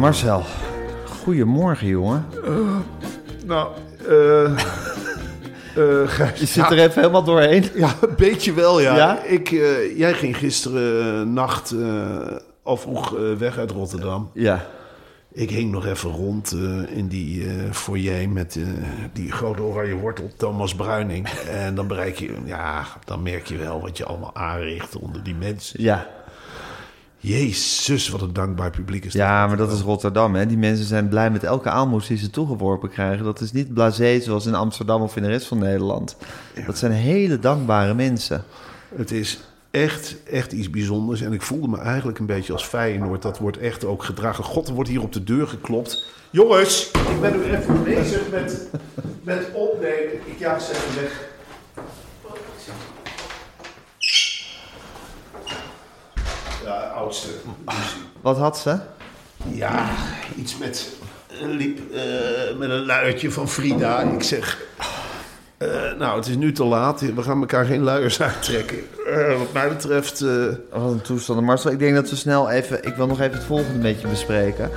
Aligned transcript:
Marcel, 0.00 0.42
goedemorgen 1.04 1.86
jongen. 1.86 2.26
Nou, 3.46 3.68
eh. 4.08 4.44
eh 5.76 6.36
Je 6.36 6.46
zit 6.46 6.70
er 6.70 6.78
even 6.78 7.00
helemaal 7.00 7.24
doorheen. 7.24 7.64
Ja, 7.74 7.94
een 8.00 8.14
beetje 8.16 8.52
wel, 8.52 8.80
ja. 8.80 8.96
Ja? 8.96 9.22
Ik, 9.22 9.50
eh, 9.52 9.98
jij 9.98 10.12
ging 10.12 10.36
gisteren 10.36 11.20
eh, 11.20 11.26
nacht 11.26 11.70
eh, 11.70 12.16
al 12.62 12.76
vroeg 12.76 13.16
eh, 13.16 13.22
weg 13.38 13.58
uit 13.58 13.70
Rotterdam. 13.70 14.30
Ja, 14.34 14.66
Ik 15.32 15.50
hing 15.50 15.70
nog 15.70 15.86
even 15.86 16.10
rond 16.10 16.52
eh, 16.52 16.96
in 16.96 17.08
die 17.08 17.44
eh 17.48 17.72
foyer 17.72 18.28
met 18.28 18.56
eh, 18.56 18.62
die 19.12 19.32
grote 19.32 19.62
oranje 19.62 19.94
wortel, 19.94 20.30
Thomas 20.36 20.74
Bruining. 20.74 21.28
en 21.64 21.74
dan 21.74 21.86
bereik 21.86 22.18
je, 22.18 22.34
ja, 22.44 22.84
dan 23.04 23.22
merk 23.22 23.46
je 23.46 23.56
wel 23.56 23.80
wat 23.80 23.96
je 23.96 24.04
allemaal 24.04 24.34
aanricht 24.34 24.96
onder 24.96 25.22
die 25.22 25.34
mensen. 25.34 25.82
ja. 25.82 26.06
Jezus, 27.22 28.08
wat 28.08 28.20
een 28.20 28.32
dankbaar 28.32 28.70
publiek 28.70 29.04
is 29.04 29.12
dat. 29.12 29.22
Ja, 29.22 29.46
maar 29.46 29.56
dat 29.56 29.72
is 29.72 29.80
Rotterdam. 29.80 30.34
Hè? 30.34 30.46
Die 30.46 30.58
mensen 30.58 30.86
zijn 30.86 31.08
blij 31.08 31.30
met 31.30 31.44
elke 31.44 31.70
aalmoes 31.70 32.06
die 32.06 32.18
ze 32.18 32.30
toegeworpen 32.30 32.88
krijgen. 32.88 33.24
Dat 33.24 33.40
is 33.40 33.52
niet 33.52 33.74
blasé 33.74 34.20
zoals 34.20 34.46
in 34.46 34.54
Amsterdam 34.54 35.02
of 35.02 35.16
in 35.16 35.22
de 35.22 35.28
rest 35.28 35.46
van 35.46 35.58
Nederland. 35.58 36.16
Dat 36.66 36.78
zijn 36.78 36.92
hele 36.92 37.38
dankbare 37.38 37.94
mensen. 37.94 38.44
Het 38.94 39.10
is 39.10 39.40
echt, 39.70 40.16
echt 40.30 40.52
iets 40.52 40.70
bijzonders. 40.70 41.20
En 41.20 41.32
ik 41.32 41.42
voelde 41.42 41.68
me 41.68 41.78
eigenlijk 41.78 42.18
een 42.18 42.26
beetje 42.26 42.52
als 42.52 42.64
Feyenoord. 42.64 43.22
Dat 43.22 43.38
wordt 43.38 43.58
echt 43.58 43.84
ook 43.84 44.04
gedragen. 44.04 44.44
God, 44.44 44.68
er 44.68 44.74
wordt 44.74 44.90
hier 44.90 45.02
op 45.02 45.12
de 45.12 45.24
deur 45.24 45.46
geklopt. 45.46 46.04
Jongens, 46.30 46.90
ik 46.90 47.20
ben 47.20 47.32
nu 47.32 47.44
even 47.44 47.84
bezig 47.84 48.30
met, 48.30 48.68
met 49.22 49.48
opnemen. 49.52 50.12
Ik 50.24 50.38
jaag 50.38 50.60
ze 50.60 50.70
even 50.70 51.02
weg. 51.02 51.28
Oudste. 57.00 57.28
Wat 58.20 58.38
had 58.38 58.58
ze? 58.58 58.78
Ja, 59.52 59.90
iets 60.36 60.58
met 60.58 60.88
een 61.40 61.50
liep 61.50 61.92
eh, 61.92 62.56
met 62.58 62.70
een 62.70 62.84
luiertje 62.84 63.30
van 63.30 63.48
Frida. 63.48 64.00
Ik 64.00 64.22
zeg, 64.22 64.62
eh, 65.56 65.68
nou, 65.98 66.16
het 66.16 66.26
is 66.26 66.36
nu 66.36 66.52
te 66.52 66.64
laat. 66.64 67.00
We 67.00 67.22
gaan 67.22 67.40
elkaar 67.40 67.64
geen 67.64 67.82
luiers 67.82 68.22
uittrekken. 68.22 68.78
Eh, 69.06 69.38
wat 69.38 69.52
mij 69.52 69.68
betreft, 69.68 70.20
eh, 70.20 70.44
Wat 70.70 70.92
een 70.92 71.00
toestand. 71.00 71.40
Marcel, 71.40 71.70
ik 71.70 71.78
denk 71.78 71.94
dat 71.94 72.10
we 72.10 72.16
snel 72.16 72.50
even... 72.50 72.84
Ik 72.84 72.94
wil 72.94 73.06
nog 73.06 73.20
even 73.20 73.34
het 73.36 73.44
volgende 73.44 73.78
beetje 73.78 74.08
bespreken. 74.08 74.70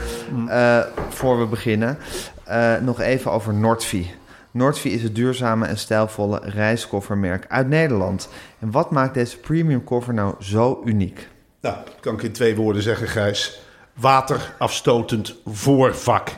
Eh, 0.48 0.80
voor 1.10 1.40
we 1.40 1.46
beginnen. 1.46 1.98
Eh, 2.44 2.76
nog 2.82 3.00
even 3.02 3.32
over 3.32 3.54
Nordvi. 3.54 4.12
Nordvi 4.52 4.90
is 4.90 5.04
het 5.04 5.16
duurzame 5.16 5.66
en 5.66 5.78
stijlvolle 5.78 6.42
reiskoffermerk 6.44 7.46
uit 7.48 7.68
Nederland. 7.68 8.30
En 8.60 8.72
wat 8.72 8.92
maakt 8.92 9.14
deze 9.14 9.38
premium 9.38 9.84
koffer 9.84 10.14
nou 10.14 10.34
zo 10.40 10.82
uniek? 10.86 11.28
Nou, 11.64 11.76
kan 12.00 12.14
ik 12.14 12.24
in 12.24 12.32
twee 12.32 12.56
woorden 12.56 12.82
zeggen, 12.82 13.08
Gijs. 13.08 13.60
Waterafstotend 13.94 15.36
voorvak. 15.46 16.30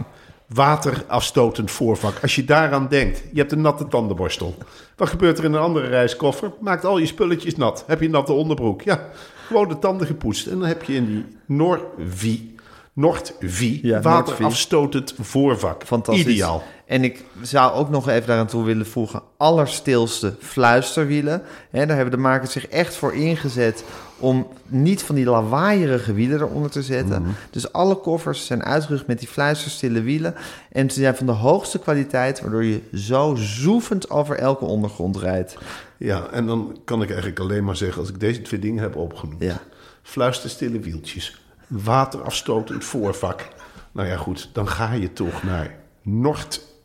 Waterafstotend 0.47 1.71
voorvak. 1.71 2.13
Als 2.21 2.35
je 2.35 2.43
daaraan 2.43 2.87
denkt, 2.87 3.23
je 3.31 3.39
hebt 3.39 3.51
een 3.51 3.61
natte 3.61 3.87
tandenborstel. 3.87 4.55
Wat 4.95 5.09
gebeurt 5.09 5.37
er 5.37 5.43
in 5.43 5.53
een 5.53 5.61
andere 5.61 5.87
reiskoffer? 5.87 6.51
Maakt 6.59 6.85
al 6.85 6.97
je 6.97 7.05
spulletjes 7.05 7.55
nat. 7.55 7.83
Heb 7.87 7.99
je 7.99 8.05
een 8.05 8.11
natte 8.11 8.33
onderbroek? 8.33 8.81
Ja, 8.81 9.09
gewoon 9.47 9.67
de 9.67 9.79
tanden 9.79 10.07
gepoetst. 10.07 10.47
En 10.47 10.59
dan 10.59 10.67
heb 10.67 10.83
je 10.83 10.93
in 10.93 11.05
die 11.05 11.25
Norvi, 11.45 12.55
Nordvi, 12.93 13.79
Ja, 13.83 14.01
waterafstotend 14.01 15.15
voorvak. 15.19 15.83
Fantastisch. 15.83 16.25
Ideaal. 16.25 16.63
En 16.85 17.03
ik 17.03 17.23
zou 17.41 17.73
ook 17.73 17.89
nog 17.89 18.09
even 18.09 18.27
daaraan 18.27 18.47
toe 18.47 18.63
willen 18.63 18.85
voegen... 18.85 19.21
allerstilste 19.37 20.35
fluisterwielen. 20.39 21.41
Daar 21.71 21.87
hebben 21.87 22.11
de 22.11 22.17
makers 22.17 22.51
zich 22.51 22.67
echt 22.67 22.95
voor 22.95 23.13
ingezet... 23.13 23.83
om 24.19 24.47
niet 24.67 25.03
van 25.03 25.15
die 25.15 25.25
lawaaierige 25.25 26.13
wielen 26.13 26.41
eronder 26.41 26.71
te 26.71 26.83
zetten. 26.83 27.21
Mhm. 27.21 27.31
Dus 27.49 27.71
alle 27.71 27.95
koffers 27.95 28.45
zijn 28.45 28.63
uitgerust 28.63 29.07
met 29.07 29.19
die 29.19 29.27
fluisterstille 29.27 30.01
wielen. 30.01 30.35
En 30.71 30.89
ze 30.89 30.99
zijn 30.99 31.15
van 31.15 31.25
de 31.25 31.31
hoogste 31.31 31.79
kwaliteit... 31.79 32.41
waardoor 32.41 32.63
je 32.63 32.81
zo 32.93 33.35
zoefend 33.35 34.09
over 34.09 34.37
elke 34.37 34.65
ondergrond 34.65 35.17
rijdt. 35.17 35.57
Ja, 35.97 36.27
en 36.31 36.45
dan 36.45 36.79
kan 36.85 37.01
ik 37.01 37.07
eigenlijk 37.09 37.39
alleen 37.39 37.63
maar 37.63 37.77
zeggen, 37.77 37.99
als 37.99 38.09
ik 38.09 38.19
deze 38.19 38.41
twee 38.41 38.59
dingen 38.59 38.81
heb 38.81 38.95
opgenoemd. 38.95 39.43
Ja. 39.43 39.61
Fluisterstille 40.01 40.79
wieltjes, 40.79 41.41
waterafstotend 41.67 42.83
voorvak. 42.83 43.47
Nou 43.91 44.07
ja, 44.07 44.17
goed, 44.17 44.49
dan 44.53 44.67
ga 44.67 44.93
je 44.93 45.13
toch 45.13 45.43
naar 45.43 45.75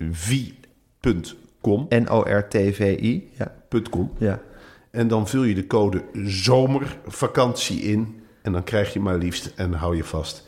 nordvi.com. 0.00 1.86
N-O-R-T-V-I. 1.88 3.30
Ja. 3.38 3.52
.com. 3.90 4.12
ja. 4.18 4.40
En 4.90 5.08
dan 5.08 5.28
vul 5.28 5.42
je 5.42 5.54
de 5.54 5.66
code 5.66 6.02
zomervakantie 6.24 7.80
in. 7.80 8.22
En 8.42 8.52
dan 8.52 8.64
krijg 8.64 8.92
je 8.92 9.00
maar 9.00 9.16
liefst, 9.16 9.52
en 9.56 9.72
hou 9.72 9.96
je 9.96 10.04
vast, 10.04 10.44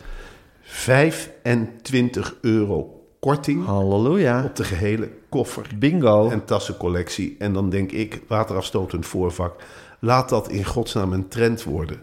25 0.62 2.35
euro 2.41 3.05
korting 3.21 3.65
Halleluja. 3.67 4.45
op 4.45 4.57
de 4.57 4.65
gehele 4.65 5.11
koffer 5.29 5.67
Bingo. 5.79 6.31
en 6.31 6.45
tassencollectie. 6.45 7.37
En 7.39 7.53
dan 7.53 7.71
denk 7.71 7.93
ik, 7.93 8.23
waterafstotend 8.29 9.07
voorvak, 9.07 9.62
laat 9.99 10.29
dat 10.29 10.49
in 10.51 10.65
godsnaam 10.65 11.12
een 11.12 11.29
trend 11.29 11.62
worden. 11.62 12.01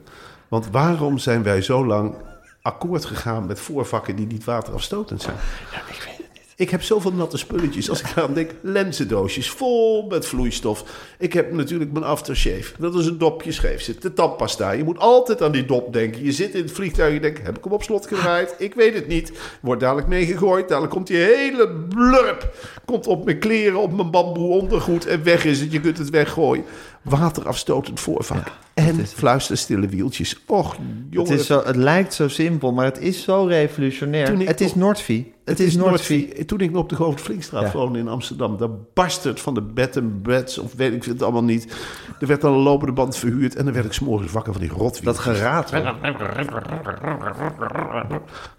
Want 0.47 0.69
waarom 0.71 1.17
zijn 1.17 1.43
wij 1.43 1.61
zo 1.61 1.85
lang 1.85 2.15
akkoord 2.61 3.05
gegaan 3.05 3.45
met 3.45 3.59
voorvakken 3.59 4.15
die 4.15 4.27
niet 4.27 4.43
waterafstotend 4.43 5.21
zijn? 5.21 5.35
Ja, 5.71 5.77
ik 5.77 6.01
weet 6.05 6.17
het. 6.17 6.28
Ik 6.59 6.69
heb 6.69 6.83
zoveel 6.83 7.13
natte 7.13 7.37
spulletjes. 7.37 7.89
Als 7.89 8.01
ik 8.01 8.11
aan 8.15 8.33
denk, 8.33 8.51
lenzendoosjes 8.61 9.49
vol 9.49 10.07
met 10.07 10.25
vloeistof. 10.25 10.83
Ik 11.19 11.33
heb 11.33 11.51
natuurlijk 11.51 11.91
mijn 11.91 12.05
aftershave. 12.05 12.73
Dat 12.79 12.95
is 12.95 13.05
een 13.05 13.17
dopje 13.17 13.51
scheef 13.51 13.81
zit. 13.81 14.01
De 14.01 14.13
tandpasta. 14.13 14.71
Je 14.71 14.83
moet 14.83 14.97
altijd 14.97 15.41
aan 15.41 15.51
die 15.51 15.65
dop 15.65 15.93
denken. 15.93 16.23
Je 16.23 16.31
zit 16.31 16.53
in 16.55 16.61
het 16.61 16.71
vliegtuig. 16.71 17.13
Je 17.13 17.19
denkt, 17.19 17.45
heb 17.45 17.57
ik 17.57 17.63
hem 17.63 17.73
op 17.73 17.83
slot 17.83 18.07
gedraaid? 18.07 18.55
Ik 18.57 18.73
weet 18.73 18.93
het 18.93 19.07
niet. 19.07 19.31
Wordt 19.61 19.81
dadelijk 19.81 20.07
meegegooid. 20.07 20.67
Dadelijk 20.67 20.93
komt 20.93 21.07
die 21.07 21.17
hele 21.17 21.69
blurp. 21.89 22.53
Komt 22.85 23.07
op 23.07 23.25
mijn 23.25 23.39
kleren, 23.39 23.79
op 23.79 23.93
mijn 23.93 24.11
bamboe 24.11 24.59
ondergoed. 24.61 25.05
En 25.05 25.23
weg 25.23 25.45
is 25.45 25.59
het. 25.59 25.71
Je 25.71 25.79
kunt 25.79 25.97
het 25.97 26.09
weggooien. 26.09 26.65
Waterafstotend 27.09 27.99
voorvak. 27.99 28.51
en 28.73 29.07
fluisterstille 29.07 29.87
wieltjes. 29.87 30.43
Och, 30.47 30.71
Het, 30.71 30.79
jongen. 31.09 31.31
is 31.33 31.45
zo, 31.45 31.61
het 31.65 31.75
lijkt 31.75 32.13
zo 32.13 32.27
simpel, 32.27 32.71
maar 32.73 32.85
het 32.85 32.99
is 32.99 33.23
zo 33.23 33.45
revolutionair. 33.45 34.37
Het 34.47 34.61
is 34.61 34.75
Nordvi. 34.75 35.31
Het 35.45 35.59
is 35.59 35.75
Noordvie. 35.75 36.45
Toen 36.45 36.59
ik 36.59 36.77
op 36.77 36.89
de 36.89 36.95
Govert 36.95 37.21
Flinkstraat 37.21 37.63
Ja. 37.63 37.71
woonde 37.71 37.99
in 37.99 38.07
Amsterdam, 38.07 38.57
daar 38.57 38.69
barst 38.93 39.23
het 39.23 39.39
van 39.39 39.53
de 39.53 39.61
bed 39.61 39.95
en 39.97 40.21
beds, 40.21 40.57
of 40.57 40.73
weet 40.75 40.93
ik 40.93 41.03
het 41.03 41.21
allemaal 41.23 41.43
niet. 41.43 41.75
Er 42.19 42.27
werd 42.27 42.41
dan 42.41 42.53
een 42.53 42.59
lopende 42.59 42.93
band 42.93 43.17
verhuurd 43.17 43.55
en 43.55 43.65
dan 43.65 43.73
werd 43.73 43.85
ik 43.85 43.93
s'morgens 43.93 44.31
wakker 44.31 44.53
van 44.53 44.61
die 44.61 44.71
rotwiel. 44.71 45.03
Dat 45.13 45.19
geratel. 45.19 45.83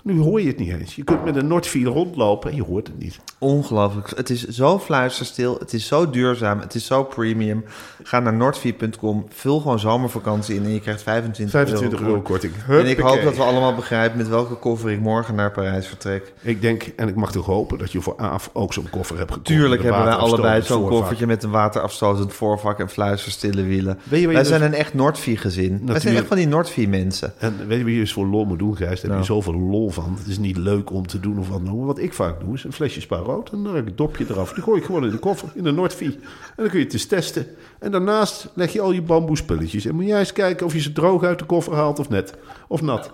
Nu 0.02 0.19
hoor 0.20 0.41
je 0.41 0.47
het 0.47 0.58
niet 0.58 0.73
eens. 0.73 0.94
Je 0.94 1.05
kunt 1.05 1.25
met 1.25 1.37
een 1.37 1.47
Noordvie 1.47 1.87
rondlopen 1.87 2.50
en 2.50 2.56
je 2.56 2.62
hoort 2.62 2.87
het 2.87 2.99
niet. 2.99 3.20
Ongelooflijk. 3.38 4.12
Het 4.17 4.31
is 4.31 4.47
zo 4.47 4.79
fluisterstil. 4.79 5.56
Het 5.58 5.73
is 5.73 5.87
zo 5.87 6.11
duurzaam. 6.11 6.61
Het 6.61 6.75
is 6.75 6.87
zo 6.87 7.05
premium. 7.05 7.64
Ga 8.02 8.20
naar 8.20 8.35
noordvie.com. 8.40 9.25
Vul 9.28 9.60
gewoon 9.60 9.78
zomervakantie 9.78 10.54
in 10.54 10.64
en 10.64 10.70
je 10.72 10.81
krijgt 10.81 11.02
25, 11.02 11.50
25 11.50 11.98
euro 12.00 12.10
euro. 12.10 12.22
korting. 12.22 12.52
En 12.69 12.87
ik 12.87 12.98
hoop 12.98 13.22
dat 13.22 13.37
we 13.37 13.42
allemaal 13.42 13.75
begrijpen 13.75 14.19
met 14.19 14.28
welke 14.28 14.54
koffer 14.54 14.90
ik 14.90 15.00
morgen 15.00 15.34
naar 15.34 15.50
Parijs 15.50 15.87
vertrek. 15.87 16.32
Ik 16.40 16.60
denk, 16.60 16.82
en 16.96 17.08
ik 17.08 17.14
mag 17.14 17.32
toch 17.32 17.46
hopen, 17.46 17.78
dat 17.78 17.92
je 17.92 18.00
voor 18.00 18.14
Aaf 18.16 18.50
ook 18.52 18.72
zo'n 18.72 18.90
koffer 18.90 19.16
hebt 19.19 19.31
gekocht. 19.31 19.48
Tuurlijk 19.48 19.82
hebben 19.82 20.04
wij 20.04 20.14
allebei 20.14 20.62
zo'n 20.62 20.88
koffertje 20.88 21.26
met 21.26 21.42
een 21.42 21.50
waterafstotend 21.50 22.32
voorvak 22.32 22.78
en 22.78 22.88
fluisterstille 22.88 23.62
wielen. 23.62 23.98
Weet 24.02 24.20
je 24.20 24.26
wij 24.26 24.37
dus- 24.37 24.48
zijn 24.48 24.62
een 24.62 24.75
echt 24.75 24.94
Noordvie 24.94 25.37
gezin. 25.37 25.81
Wij 25.84 26.00
zijn 26.00 26.16
echt 26.16 26.26
van 26.26 26.37
die 26.37 26.48
Noordvie 26.48 26.88
mensen. 26.88 27.32
En 27.38 27.54
weet 27.66 27.78
je 27.78 27.84
wat 27.84 27.92
je 27.92 27.98
dus 27.98 28.12
voor 28.12 28.26
lol 28.26 28.44
moet 28.44 28.58
doen, 28.58 28.76
Gijs? 28.76 28.88
Daar 28.88 28.98
heb 29.00 29.08
Nou. 29.10 29.20
je 29.20 29.26
zoveel 29.26 29.54
lol 29.54 29.90
van. 29.90 30.16
Het 30.19 30.26
is 30.26 30.38
niet 30.38 30.56
leuk 30.56 30.90
om 30.92 31.06
te 31.06 31.20
doen 31.20 31.38
of 31.38 31.48
wat. 31.48 31.60
Maar 31.62 31.78
Wat 31.90 31.98
ik 31.98 32.12
vaak 32.14 32.40
doe, 32.40 32.54
is 32.54 32.64
een 32.64 32.72
flesje 32.72 33.00
spa 33.00 33.16
rood. 33.16 33.50
En 33.52 33.62
dan 33.62 33.75
heb 33.75 33.82
ik 33.82 33.88
een 33.90 33.96
dopje 33.96 34.25
eraf. 34.28 34.52
Die 34.52 34.62
gooi 34.62 34.78
ik 34.81 34.84
gewoon 34.87 35.04
in 35.04 35.10
de 35.10 35.19
koffer, 35.19 35.48
in 35.54 35.64
de 35.64 35.70
Noordvie. 35.72 36.08
En 36.10 36.20
dan 36.56 36.69
kun 36.69 36.78
je 36.78 36.84
het 36.84 36.92
eens 36.92 37.06
testen. 37.06 37.46
En 37.78 37.90
daarnaast 38.20 38.49
leg 38.55 38.72
je 38.72 38.81
al 38.81 38.93
je 38.93 39.02
bamboespulletjes. 39.02 39.84
En 39.84 39.94
moet 39.94 40.06
jij 40.06 40.19
eens 40.19 40.32
kijken 40.32 40.67
of 40.67 40.72
je 40.72 40.81
ze 40.81 40.93
droog 40.93 41.22
uit 41.22 41.38
de 41.38 41.44
koffer 41.44 41.75
haalt 41.75 41.99
of 41.99 42.08
net. 42.08 42.34
Of 42.69 42.82
nat. 42.82 43.12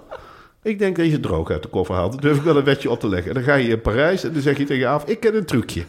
Ik 0.63 0.79
denk 0.79 0.97
dat 0.97 1.05
je 1.05 1.11
ze 1.11 1.21
droog 1.21 1.51
uit 1.51 1.63
de 1.63 1.69
koffer 1.69 1.95
haalt. 1.95 2.13
Dan 2.13 2.21
durf 2.21 2.37
ik 2.37 2.43
wel 2.43 2.57
een 2.57 2.65
wetje 2.65 2.91
op 2.91 3.01
te 3.01 3.09
leggen. 3.09 3.29
En 3.29 3.35
dan 3.35 3.45
ga 3.45 3.55
je 3.55 3.69
in 3.69 3.81
Parijs 3.81 4.25
en 4.25 4.33
dan 4.33 4.43
zeg 4.43 4.59
je 4.59 4.65
tegen 4.65 4.89
Aaf, 4.89 5.05
ik 5.05 5.21
ken 5.21 5.37
een 5.37 5.45
trucje. 5.45 5.85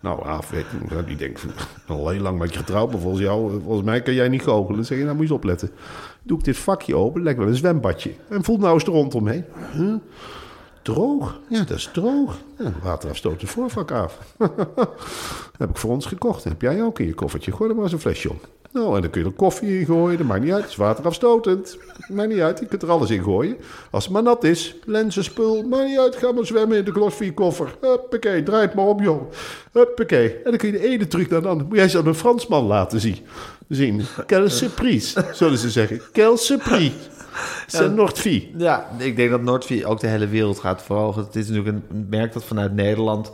Nou, 0.00 0.26
Aaf, 0.26 0.52
die 1.06 1.16
denkt, 1.16 1.44
al 1.86 2.08
heel 2.08 2.20
lang 2.20 2.38
met 2.38 2.52
je 2.52 2.58
getrouwd, 2.58 2.90
maar 2.90 3.00
volgens 3.00 3.22
jou, 3.22 3.60
volgens 3.64 3.84
mij 3.84 4.02
kan 4.02 4.14
jij 4.14 4.28
niet 4.28 4.42
goochelen. 4.42 4.76
Dan 4.76 4.84
zeg 4.84 4.98
je, 4.98 5.04
nou 5.04 5.16
moet 5.16 5.26
je 5.26 5.32
eens 5.32 5.42
opletten. 5.42 5.70
Doe 6.22 6.38
ik 6.38 6.44
dit 6.44 6.56
vakje 6.56 6.96
open, 6.96 7.22
leg 7.22 7.36
wel 7.36 7.46
een 7.46 7.54
zwembadje. 7.54 8.12
En 8.28 8.44
voel 8.44 8.58
nou 8.58 8.74
eens 8.74 8.84
er 8.84 8.92
rondomheen. 8.92 9.44
Huh? 9.72 9.94
Droog? 10.82 11.40
Ja, 11.48 11.58
dat 11.64 11.76
is 11.76 11.90
droog. 11.92 12.36
Ja, 12.58 12.72
waterafstotend 12.82 13.50
voorvak 13.50 13.90
af. 13.90 14.18
heb 15.58 15.70
ik 15.70 15.76
voor 15.76 15.90
ons 15.90 16.06
gekocht. 16.06 16.44
Heb 16.44 16.60
jij 16.60 16.82
ook 16.82 16.98
in 16.98 17.06
je 17.06 17.14
koffertje. 17.14 17.52
Gooi 17.52 17.70
er 17.70 17.74
maar 17.74 17.84
eens 17.84 17.92
een 17.92 18.00
flesje. 18.00 18.30
Nou, 18.74 18.94
en 18.94 19.00
dan 19.02 19.10
kun 19.10 19.20
je 19.20 19.26
er 19.26 19.32
koffie 19.32 19.78
in 19.78 19.86
gooien. 19.86 20.18
Dat 20.18 20.26
maakt 20.26 20.42
niet 20.42 20.52
uit. 20.52 20.62
Het 20.62 20.70
is 20.70 20.76
waterafstotend. 20.76 21.78
Maakt 22.08 22.28
niet 22.28 22.40
uit. 22.40 22.58
Je 22.58 22.66
kunt 22.66 22.82
er 22.82 22.90
alles 22.90 23.10
in 23.10 23.22
gooien. 23.22 23.56
Als 23.90 24.04
het 24.04 24.12
maar 24.12 24.22
nat 24.22 24.44
is. 24.44 24.74
Lenzenspul. 24.84 25.62
Maakt 25.62 25.88
niet 25.88 25.98
uit. 25.98 26.16
Ga 26.16 26.32
maar 26.32 26.46
zwemmen 26.46 26.78
in 26.78 26.84
de 26.84 26.92
Glossy-koffer. 26.92 27.76
Huppakee. 27.80 28.42
Draai 28.42 28.62
het 28.62 28.74
maar 28.74 28.86
om, 28.86 29.02
joh. 29.02 29.32
Huppakee. 29.72 30.34
En 30.34 30.50
dan 30.50 30.56
kun 30.56 30.72
je 30.72 30.78
de 30.78 30.88
ene 30.88 31.06
truc 31.06 31.30
naar 31.30 31.42
de 31.42 31.48
andere. 31.48 31.68
Moet 31.68 31.78
jij 31.78 31.88
ze 31.88 31.98
aan 31.98 32.06
een 32.06 32.14
Fransman 32.14 32.64
laten 32.64 33.00
zien. 33.00 33.18
zien. 33.68 34.02
Quelle 34.26 34.48
surprise, 34.48 35.24
zullen 35.32 35.58
ze 35.58 35.70
zeggen. 35.70 36.00
Quelle 36.12 36.36
surprise. 36.36 36.92
C'est 37.66 37.94
Noordvie. 37.94 38.54
Ja, 38.56 38.88
ik 38.98 39.16
denk 39.16 39.30
dat 39.30 39.42
Noordvie 39.42 39.86
ook 39.86 40.00
de 40.00 40.06
hele 40.06 40.28
wereld 40.28 40.58
gaat 40.58 40.82
verhogen. 40.82 41.24
Het 41.24 41.36
is 41.36 41.48
natuurlijk 41.48 41.76
een 41.90 42.06
merk 42.10 42.32
dat 42.32 42.44
vanuit 42.44 42.74
Nederland 42.74 43.32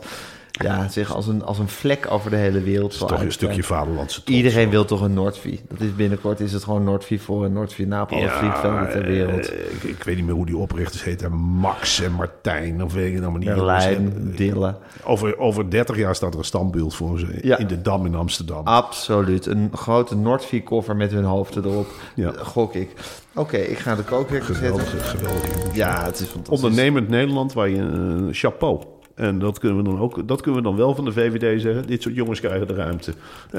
ja, 0.63 0.87
zich 0.99 1.15
als 1.15 1.27
een, 1.27 1.43
als 1.43 1.59
een 1.59 1.67
vlek 1.67 2.07
over 2.09 2.29
de 2.29 2.35
hele 2.35 2.61
wereld 2.61 2.93
zal 2.93 3.07
Toch 3.07 3.21
een 3.21 3.31
stukje 3.31 3.63
vaderlandse 3.63 4.23
trots. 4.23 4.37
Iedereen 4.37 4.69
wil 4.69 4.85
toch 4.85 5.01
een 5.01 5.13
Noordvie. 5.13 5.59
Dat 5.69 5.79
is 5.81 5.95
binnenkort 5.95 6.39
is 6.39 6.53
het 6.53 6.63
gewoon 6.63 6.83
Noordvie 6.83 7.21
voor 7.21 7.45
en 7.45 7.53
Noordvie 7.53 7.93
alle 7.93 8.29
vliegvelden 8.29 8.89
ter 8.89 9.05
wereld. 9.05 9.49
eh, 9.51 9.59
ik, 9.73 9.83
ik 9.83 10.03
weet 10.03 10.15
niet 10.15 10.25
meer 10.25 10.33
hoe 10.35 10.45
die 10.45 10.57
oprichters 10.57 11.03
heten. 11.03 11.31
Max 11.33 12.01
en 12.01 12.11
Martijn, 12.11 12.83
of 12.83 12.93
weet 12.93 13.13
ik 13.13 13.19
nou 13.19 13.31
maar 13.31 13.39
niet. 13.39 13.49
Berlijn, 13.53 14.33
Dille. 14.35 14.75
Over, 15.03 15.37
over 15.37 15.69
30 15.69 15.97
jaar 15.97 16.15
staat 16.15 16.33
er 16.33 16.39
een 16.39 16.45
standbeeld 16.45 16.95
voor 16.95 17.19
ze 17.19 17.39
Ja. 17.41 17.57
in 17.57 17.67
de 17.67 17.81
Dam 17.81 18.05
in 18.05 18.15
Amsterdam. 18.15 18.65
Absoluut. 18.65 19.45
Een 19.45 19.69
grote 19.73 20.15
Noordvie 20.15 20.63
koffer 20.63 20.95
met 20.95 21.11
hun 21.11 21.23
hoofden 21.23 21.65
erop. 21.65 21.87
Ja. 22.15 22.31
Gok 22.37 22.73
ik. 22.73 22.89
Oké, 23.35 23.57
ik 23.57 23.77
ga 23.77 23.95
de 23.95 24.03
kookwekker 24.03 24.55
zetten. 24.55 24.79
Geweldig, 24.81 25.09
geweldig. 25.09 25.75
Ja, 25.75 26.03
het 26.05 26.19
is 26.19 26.27
fantastisch. 26.27 26.63
Ondernemend 26.63 27.09
Nederland 27.09 27.53
waar 27.53 27.69
je 27.69 27.77
een 27.77 28.29
chapeau. 28.31 28.81
En 29.15 29.39
dat 29.39 29.59
kunnen, 29.59 29.77
we 29.77 29.83
dan 29.83 29.99
ook, 29.99 30.27
dat 30.27 30.41
kunnen 30.41 30.61
we 30.61 30.67
dan 30.67 30.77
wel 30.77 30.95
van 30.95 31.05
de 31.05 31.11
VVD 31.11 31.61
zeggen. 31.61 31.87
Dit 31.87 32.01
soort 32.01 32.15
jongens 32.15 32.39
krijgen 32.39 32.67
de 32.67 32.73
ruimte. 32.73 33.13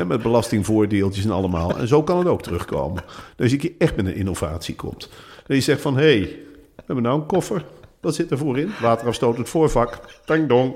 Met 0.06 0.22
belastingvoordeeltjes 0.22 1.24
en 1.24 1.30
allemaal. 1.30 1.78
En 1.78 1.88
zo 1.88 2.02
kan 2.02 2.18
het 2.18 2.26
ook 2.26 2.42
terugkomen. 2.42 3.02
Dus 3.36 3.50
je 3.50 3.56
keer 3.56 3.72
echt 3.78 3.96
met 3.96 4.06
een 4.06 4.14
innovatie 4.14 4.74
komt. 4.74 5.08
Dat 5.46 5.56
je 5.56 5.62
zegt 5.62 5.80
van, 5.80 5.96
hé, 5.96 6.18
hey, 6.18 6.20
we 6.76 6.82
hebben 6.86 7.04
nou 7.04 7.20
een 7.20 7.26
koffer. 7.26 7.64
Wat 8.00 8.14
zit 8.14 8.30
er 8.30 8.38
voorin? 8.38 8.70
Waterafstotend 8.80 9.48
voorvak. 9.48 9.98
Tang 10.24 10.48
dong. 10.48 10.74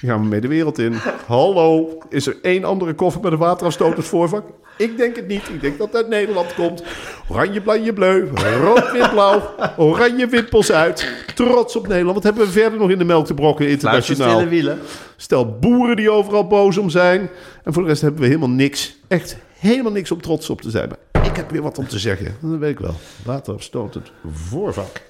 Die 0.00 0.10
gaan 0.10 0.20
we 0.20 0.28
mee 0.28 0.40
de 0.40 0.48
wereld 0.48 0.78
in. 0.78 0.94
Hallo, 1.26 1.98
is 2.08 2.26
er 2.26 2.36
één 2.42 2.64
andere 2.64 2.94
koffer 2.94 3.20
met 3.20 3.32
een 3.32 3.38
waterafstotend 3.38 4.06
voorvak? 4.06 4.44
Ik 4.76 4.96
denk 4.96 5.16
het 5.16 5.26
niet. 5.26 5.48
Ik 5.48 5.60
denk 5.60 5.78
dat 5.78 5.86
het 5.86 5.96
uit 5.96 6.08
Nederland 6.08 6.54
komt. 6.54 6.82
Oranje, 7.28 7.60
blanje, 7.60 7.92
bleu. 7.92 8.28
Rood, 8.60 8.92
wit, 8.92 9.10
blauw. 9.10 9.54
Oranje 9.76 10.26
wimpels 10.26 10.72
uit. 10.72 11.08
Trots 11.34 11.76
op 11.76 11.86
Nederland. 11.88 12.14
Wat 12.14 12.24
hebben 12.24 12.44
we 12.44 12.52
verder 12.52 12.78
nog 12.78 12.90
in 12.90 12.98
de 12.98 13.04
melk 13.04 13.26
te 13.26 13.34
brokken 13.34 13.68
internationaal? 13.68 14.46
Stel 15.16 15.58
boeren 15.58 15.96
die 15.96 16.10
overal 16.10 16.46
boos 16.46 16.78
om 16.78 16.90
zijn. 16.90 17.30
En 17.64 17.72
voor 17.72 17.82
de 17.82 17.88
rest 17.88 18.02
hebben 18.02 18.20
we 18.20 18.26
helemaal 18.26 18.48
niks. 18.48 18.96
Echt 19.08 19.36
helemaal 19.58 19.92
niks 19.92 20.10
om 20.10 20.20
trots 20.20 20.50
op 20.50 20.60
te 20.60 20.70
zijn. 20.70 20.88
Maar 20.88 21.26
ik 21.26 21.36
heb 21.36 21.50
weer 21.50 21.62
wat 21.62 21.78
om 21.78 21.88
te 21.88 21.98
zeggen. 21.98 22.36
Dat 22.40 22.58
weet 22.58 22.70
ik 22.70 22.78
wel. 22.78 22.94
Waterafstotend 23.24 24.10
voorvak. 24.32 25.00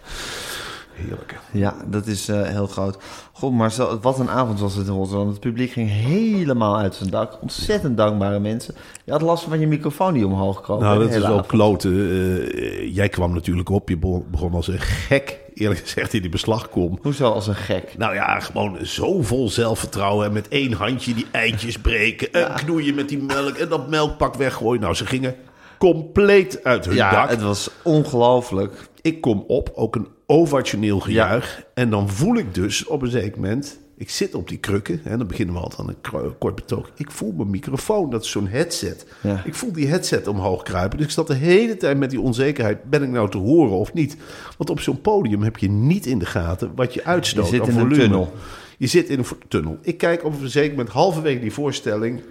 Heerlijk. 0.95 1.39
Ja, 1.53 1.75
dat 1.87 2.07
is 2.07 2.29
eh, 2.29 2.43
heel 2.43 2.67
groot. 2.67 2.97
God, 3.33 3.53
Marcel, 3.53 3.99
wat 4.01 4.19
een 4.19 4.31
avond 4.31 4.61
was 4.61 4.75
het 4.75 4.87
in 4.87 4.93
Rotterdam. 4.93 5.29
Het 5.29 5.41
publiek 5.41 5.71
ging 5.73 5.89
helemaal 5.91 6.79
uit 6.79 6.95
zijn 6.95 7.11
dak. 7.11 7.39
Ontzettend 7.43 7.97
dankbare 7.97 8.39
mensen. 8.39 8.75
Je 9.05 9.13
had 9.13 9.23
last 9.23 9.45
van 9.45 9.61
je 9.61 9.67
microfoon 9.67 10.13
die 10.15 10.27
omhoog 10.27 10.61
kroop. 10.61 10.81
Nou, 10.81 10.99
dat 10.99 11.11
is 11.11 11.17
wel 11.19 11.27
avond. 11.27 11.47
kloten. 11.47 11.93
Eh, 11.93 12.95
jij 12.95 13.09
kwam 13.09 13.35
natuurlijk 13.35 13.69
op. 13.69 13.89
Je 13.89 13.97
begon 14.31 14.53
als 14.55 14.69
een 14.69 14.81
gek, 14.81 15.39
eerlijk 15.55 15.81
gezegd, 15.81 16.15
in 16.15 16.21
die 16.21 16.31
beslagkom. 16.31 16.99
Hoezo 17.03 17.31
als 17.31 17.47
een 17.47 17.55
gek? 17.55 17.95
Nou 17.99 18.15
ja, 18.15 18.41
gewoon 18.41 18.79
zo 18.87 19.23
vol 19.23 19.49
zelfvertrouwen. 19.49 20.27
En 20.27 20.33
met 20.33 20.49
één 20.49 20.73
handje 20.73 21.15
die 21.15 21.27
eitjes 21.31 21.79
breken. 21.79 22.33
En 22.33 22.55
knoeien 22.55 22.95
met 22.95 23.09
die 23.09 23.23
melk. 23.23 23.57
En 23.57 23.69
dat 23.69 23.89
melkpak 23.89 24.35
weggooien. 24.35 24.81
Nou, 24.81 24.95
ze 24.95 25.07
gingen 25.07 25.35
compleet 25.79 26.65
uit 26.65 26.85
hun 26.85 26.95
Ja, 26.95 27.11
dak. 27.11 27.31
het 27.31 27.43
was 27.43 27.71
ongelooflijk. 27.83 28.89
Ik 29.01 29.21
kom 29.21 29.45
op, 29.47 29.71
ook 29.75 29.95
een 29.97 30.09
ovationeel 30.27 31.01
gejuich. 31.01 31.65
En 31.75 31.91
dan 31.91 32.09
voel 32.09 32.37
ik 32.37 32.55
dus 32.55 32.87
op 32.87 33.03
een 33.03 33.11
zeker 33.11 33.41
moment... 33.41 33.83
Ik 33.97 34.11
zit 34.11 34.35
op 34.35 34.49
die 34.49 34.59
krukken. 34.59 35.01
En 35.05 35.19
dan 35.19 35.27
beginnen 35.27 35.55
we 35.55 35.61
altijd 35.61 35.81
aan 35.81 35.89
een 35.89 36.39
kort 36.39 36.55
betoog. 36.55 36.91
Ik 36.97 37.11
voel 37.11 37.33
mijn 37.33 37.51
microfoon, 37.51 38.11
dat 38.11 38.25
is 38.25 38.31
zo'n 38.31 38.47
headset. 38.47 39.07
Ja. 39.21 39.43
Ik 39.45 39.55
voel 39.55 39.73
die 39.73 39.87
headset 39.87 40.27
omhoog 40.27 40.63
kruipen. 40.63 40.99
Dus 40.99 41.07
ik 41.07 41.13
zat 41.13 41.27
de 41.27 41.35
hele 41.35 41.77
tijd 41.77 41.99
met 41.99 42.11
die 42.11 42.21
onzekerheid. 42.21 42.85
Ben 42.85 43.03
ik 43.03 43.09
nou 43.09 43.31
te 43.31 43.39
horen 43.39 43.77
of 43.77 43.93
niet? 43.93 44.17
Want 44.57 44.71
op 44.71 44.81
zo'n 44.81 45.01
podium 45.01 45.43
heb 45.43 45.57
je 45.57 45.69
niet 45.69 46.07
in 46.07 46.19
de 46.19 46.27
gaten 46.27 46.73
wat 46.75 46.95
je 46.95 47.05
uitstoot. 47.05 47.49
Je 47.49 47.57
zit 47.57 47.69
in 47.69 47.79
een 47.79 47.93
tunnel. 47.93 48.33
Je 48.79 48.87
zit 48.87 49.09
in 49.09 49.19
een 49.19 49.27
tunnel. 49.49 49.79
Ik 49.83 49.99
kijk 49.99 50.25
op 50.25 50.41
een 50.41 50.49
zeker 50.49 50.71
moment 50.71 50.89
halverwege 50.89 51.41
die 51.41 51.53
voorstelling 51.53 52.23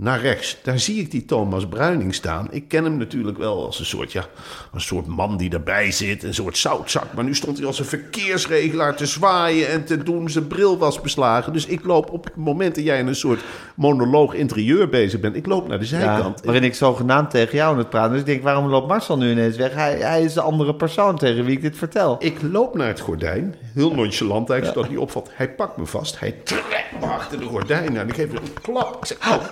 naar 0.00 0.20
rechts. 0.20 0.56
Daar 0.62 0.78
zie 0.78 1.00
ik 1.00 1.10
die 1.10 1.24
Thomas 1.24 1.66
Bruining 1.68 2.14
staan. 2.14 2.48
Ik 2.50 2.68
ken 2.68 2.84
hem 2.84 2.96
natuurlijk 2.96 3.38
wel 3.38 3.66
als 3.66 3.78
een 3.78 3.84
soort, 3.86 4.12
ja, 4.12 4.24
een 4.72 4.80
soort 4.80 5.06
man 5.06 5.36
die 5.36 5.50
erbij 5.50 5.90
zit. 5.90 6.22
Een 6.22 6.34
soort 6.34 6.58
zoutzak. 6.58 7.12
Maar 7.14 7.24
nu 7.24 7.34
stond 7.34 7.56
hij 7.58 7.66
als 7.66 7.78
een 7.78 7.84
verkeersregelaar 7.84 8.96
te 8.96 9.06
zwaaien 9.06 9.68
en 9.68 9.84
te 9.84 10.02
doen. 10.02 10.30
Zijn 10.30 10.46
bril 10.46 10.78
was 10.78 11.00
beslagen. 11.00 11.52
Dus 11.52 11.66
ik 11.66 11.84
loop 11.84 12.10
op 12.10 12.24
het 12.24 12.36
moment 12.36 12.74
dat 12.74 12.84
jij 12.84 12.98
in 12.98 13.06
een 13.06 13.14
soort 13.14 13.40
monoloog 13.76 14.34
interieur 14.34 14.88
bezig 14.88 15.20
bent. 15.20 15.36
Ik 15.36 15.46
loop 15.46 15.68
naar 15.68 15.78
de 15.78 15.84
Ja, 15.88 15.90
zijkant. 15.90 16.40
waarin 16.44 16.64
ik 16.64 16.74
zogenaamd 16.74 17.30
tegen 17.30 17.56
jou 17.56 17.72
aan 17.72 17.78
het 17.78 17.90
praten. 17.90 18.10
Dus 18.10 18.20
ik 18.20 18.26
denk, 18.26 18.42
waarom 18.42 18.66
loopt 18.66 18.88
Marcel 18.88 19.16
nu 19.18 19.30
ineens 19.30 19.56
weg? 19.56 19.74
Hij, 19.74 19.98
hij 19.98 20.22
is 20.22 20.32
de 20.32 20.40
andere 20.40 20.74
persoon 20.74 21.18
tegen 21.18 21.44
wie 21.44 21.56
ik 21.56 21.62
dit 21.62 21.76
vertel. 21.76 22.16
Ik 22.18 22.42
loop 22.42 22.74
naar 22.74 22.88
het 22.88 23.00
gordijn, 23.00 23.54
heel 23.74 23.94
nonchalant 23.94 24.50
eigenlijk, 24.50 24.78
zodat 24.78 24.90
hij 24.90 25.00
opvalt. 25.02 25.30
Hij 25.32 25.50
pakt 25.50 25.76
me 25.76 25.86
vast, 25.86 26.20
hij 26.20 26.30
trekt 26.44 27.00
me 27.00 27.06
achter 27.06 27.38
de 27.38 27.44
gordijn 27.44 27.98
aan. 27.98 28.08
Ik 28.08 28.14
geef 28.14 28.26
hem 28.32 28.36
een 28.36 28.62
klap. 28.62 28.96
Ik 28.96 29.04
zeg, 29.06 29.18
oh, 29.28 29.42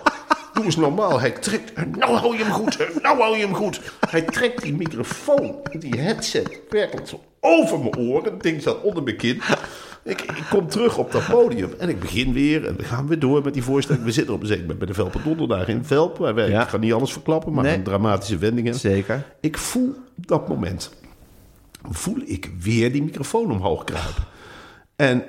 doe 0.59 0.67
eens 0.67 0.77
normaal. 0.77 1.21
Hij 1.21 1.31
trekt, 1.31 1.73
nou 1.97 2.17
hou 2.17 2.37
je 2.37 2.45
hem 2.45 2.53
goed, 2.53 2.79
nou 3.03 3.19
hou 3.21 3.37
je 3.37 3.45
hem 3.45 3.55
goed. 3.55 3.81
Hij 4.11 4.23
trekt 4.23 4.62
die 4.62 4.75
microfoon, 4.75 5.55
die 5.79 6.00
headset, 6.00 6.61
werkelijk 6.71 7.09
zo 7.09 7.21
over 7.41 7.79
mijn 7.79 7.97
oren. 7.99 8.33
Het 8.33 8.43
ding 8.43 8.62
zat 8.62 8.83
onder 8.83 9.03
mijn 9.03 9.17
kin. 9.17 9.41
Ik, 10.05 10.23
ik 10.23 10.45
kom 10.50 10.69
terug 10.69 10.99
op 10.99 11.12
dat 11.12 11.27
podium 11.31 11.73
en 11.79 11.88
ik 11.88 12.00
begin 12.00 12.33
weer. 12.33 12.67
En 12.67 12.77
we 12.77 12.85
gaan 12.85 13.07
weer 13.09 13.19
door 13.19 13.43
met 13.45 13.55
die 13.55 13.62
voorstelling. 13.62 14.05
We 14.05 14.12
zitten 14.12 14.35
op 14.35 14.41
een 14.41 14.47
zeker 14.47 14.61
moment 14.62 14.79
bij 14.79 14.88
de 14.88 14.95
Velpen 14.95 15.21
Donderdag 15.25 15.69
in 15.69 15.85
Velp. 15.85 16.17
Waar 16.19 16.35
wij, 16.35 16.49
Ja. 16.49 16.62
Ik 16.62 16.69
ga 16.69 16.77
niet 16.77 16.93
alles 16.93 17.12
verklappen, 17.12 17.53
maar 17.53 17.65
Nee. 17.65 17.75
een 17.75 17.83
dramatische 17.83 18.37
wendingen. 18.38 18.75
Zeker. 18.75 19.25
Ik 19.41 19.59
voel 19.59 19.95
dat 20.15 20.49
moment. 20.49 20.91
Voel 21.91 22.23
ik 22.25 22.50
weer 22.61 22.93
die 22.93 23.03
microfoon 23.03 23.50
omhoog 23.53 23.85
kruipen. 23.85 24.25
En 24.97 25.25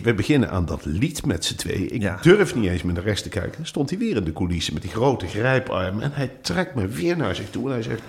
we 0.00 0.14
beginnen 0.14 0.50
aan 0.50 0.64
dat 0.64 0.84
lied 0.84 1.26
met 1.26 1.44
z'n 1.44 1.54
tweeën. 1.56 1.94
Ik 1.94 2.02
Ja. 2.02 2.18
durf 2.22 2.54
niet 2.54 2.70
eens 2.70 2.82
met 2.82 2.94
de 2.94 3.00
rest 3.00 3.22
te 3.22 3.28
kijken. 3.28 3.52
Dan 3.56 3.66
stond 3.66 3.90
hij 3.90 3.98
weer 3.98 4.16
in 4.16 4.24
de 4.24 4.32
coulissen 4.32 4.72
met 4.74 4.82
die 4.82 4.90
grote 4.90 5.26
grijparm. 5.26 6.00
En 6.00 6.10
hij 6.14 6.30
trekt 6.40 6.74
me 6.74 6.86
weer 6.86 7.16
naar 7.16 7.34
zich 7.34 7.50
toe. 7.50 7.66
En 7.66 7.72
hij 7.72 7.82
zegt, 7.82 8.02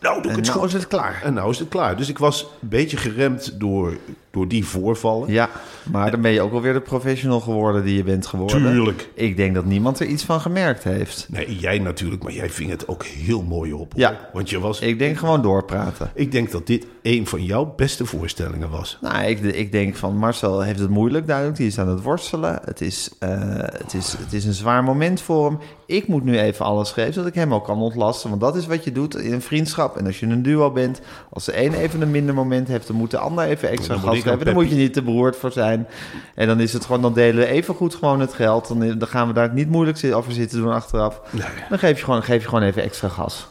nou 0.00 0.22
doe 0.22 0.30
ik 0.30 0.36
En 0.38 0.44
het 0.44 0.54
nou 0.54 0.66
is 0.66 0.72
het 0.72 0.86
klaar. 0.86 1.20
En 1.24 1.34
nou 1.34 1.50
is 1.50 1.58
het 1.58 1.68
klaar. 1.68 1.96
Dus 1.96 2.08
ik 2.08 2.18
was 2.18 2.46
een 2.62 2.68
beetje 2.68 2.96
geremd 2.96 3.60
door 3.60 3.96
door 4.34 4.48
die 4.48 4.64
voorvallen. 4.64 5.32
Ja, 5.32 5.50
maar 5.92 6.10
dan 6.10 6.20
ben 6.20 6.30
je 6.30 6.40
ook 6.40 6.52
alweer 6.52 6.72
de 6.72 6.80
professional 6.80 7.40
geworden 7.40 7.84
die 7.84 7.96
je 7.96 8.04
bent 8.04 8.26
geworden. 8.26 8.62
Tuurlijk. 8.62 9.08
Ik 9.14 9.36
denk 9.36 9.54
dat 9.54 9.64
niemand 9.64 10.00
er 10.00 10.06
iets 10.06 10.24
van 10.24 10.40
gemerkt 10.40 10.84
heeft. 10.84 11.26
Nee, 11.30 11.56
jij 11.58 11.78
natuurlijk, 11.78 12.22
maar 12.22 12.32
jij 12.32 12.50
ving 12.50 12.70
het 12.70 12.88
ook 12.88 13.04
heel 13.04 13.42
mooi 13.42 13.72
op. 13.72 13.92
hoor. 13.92 14.00
Ja. 14.00 14.30
Want 14.32 14.50
je 14.50 14.60
was... 14.60 14.80
Ik 14.80 14.98
denk 14.98 15.18
gewoon 15.18 15.42
doorpraten. 15.42 16.10
Ik 16.14 16.32
denk 16.32 16.50
dat 16.50 16.66
dit 16.66 16.86
een 17.02 17.26
van 17.26 17.44
jouw 17.44 17.72
beste 17.76 18.06
voorstellingen 18.06 18.70
was. 18.70 18.98
Nou, 19.00 19.24
ik, 19.24 19.40
ik 19.40 19.72
denk 19.72 19.96
van 19.96 20.16
Marcel 20.16 20.60
heeft 20.60 20.78
het 20.78 20.90
moeilijk 20.90 21.26
duidelijk. 21.26 21.56
Die 21.56 21.66
is 21.66 21.78
aan 21.78 21.88
het 21.88 22.02
worstelen. 22.02 22.60
Het 22.64 22.80
is, 22.80 23.10
eh, 23.18 23.30
het, 23.58 23.94
is, 23.94 24.16
het 24.18 24.32
is 24.32 24.44
een 24.44 24.52
zwaar 24.52 24.84
moment 24.84 25.20
voor 25.20 25.46
hem. 25.46 25.58
Ik 25.86 26.06
moet 26.06 26.24
nu 26.24 26.38
even 26.38 26.64
alles 26.64 26.90
geven, 26.90 27.12
zodat 27.12 27.28
ik 27.28 27.34
hem 27.34 27.54
ook 27.54 27.64
kan 27.64 27.78
ontlasten. 27.78 28.28
Want 28.28 28.40
dat 28.40 28.56
is 28.56 28.66
wat 28.66 28.84
je 28.84 28.92
doet 28.92 29.16
in 29.16 29.32
een 29.32 29.42
vriendschap. 29.42 29.96
En 29.96 30.06
als 30.06 30.20
je 30.20 30.26
een 30.26 30.42
duo 30.42 30.70
bent, 30.70 31.00
als 31.30 31.44
de 31.44 31.64
een 31.64 31.74
even 31.74 32.00
een 32.00 32.10
minder 32.10 32.34
moment 32.34 32.68
heeft... 32.68 32.86
dan 32.86 32.96
moet 32.96 33.10
de 33.10 33.18
ander 33.18 33.44
even 33.44 33.68
extra 33.68 33.96
gas 33.96 34.23
geven. 34.24 34.44
Dan 34.44 34.54
moet 34.54 34.68
je 34.68 34.74
niet 34.74 34.92
te 34.92 35.02
beroerd 35.02 35.36
voor 35.36 35.52
zijn. 35.52 35.86
En 36.34 36.46
dan 36.46 36.60
is 36.60 36.72
het 36.72 36.84
gewoon, 36.84 37.02
dan 37.02 37.14
delen 37.14 37.36
we 37.36 37.46
even 37.46 37.74
goed 37.74 37.94
gewoon 37.94 38.20
het 38.20 38.32
geld. 38.32 38.68
Dan, 38.68 38.98
dan 38.98 39.08
gaan 39.08 39.26
we 39.26 39.32
daar 39.32 39.52
niet 39.52 39.68
moeilijk 39.68 40.12
over 40.12 40.32
zitten 40.32 40.58
doen 40.58 40.72
achteraf. 40.72 41.20
Dan 41.68 41.78
geef 41.78 41.98
je, 41.98 42.04
gewoon, 42.04 42.22
geef 42.22 42.42
je 42.42 42.48
gewoon 42.48 42.64
even 42.64 42.82
extra 42.82 43.08
gas. 43.08 43.46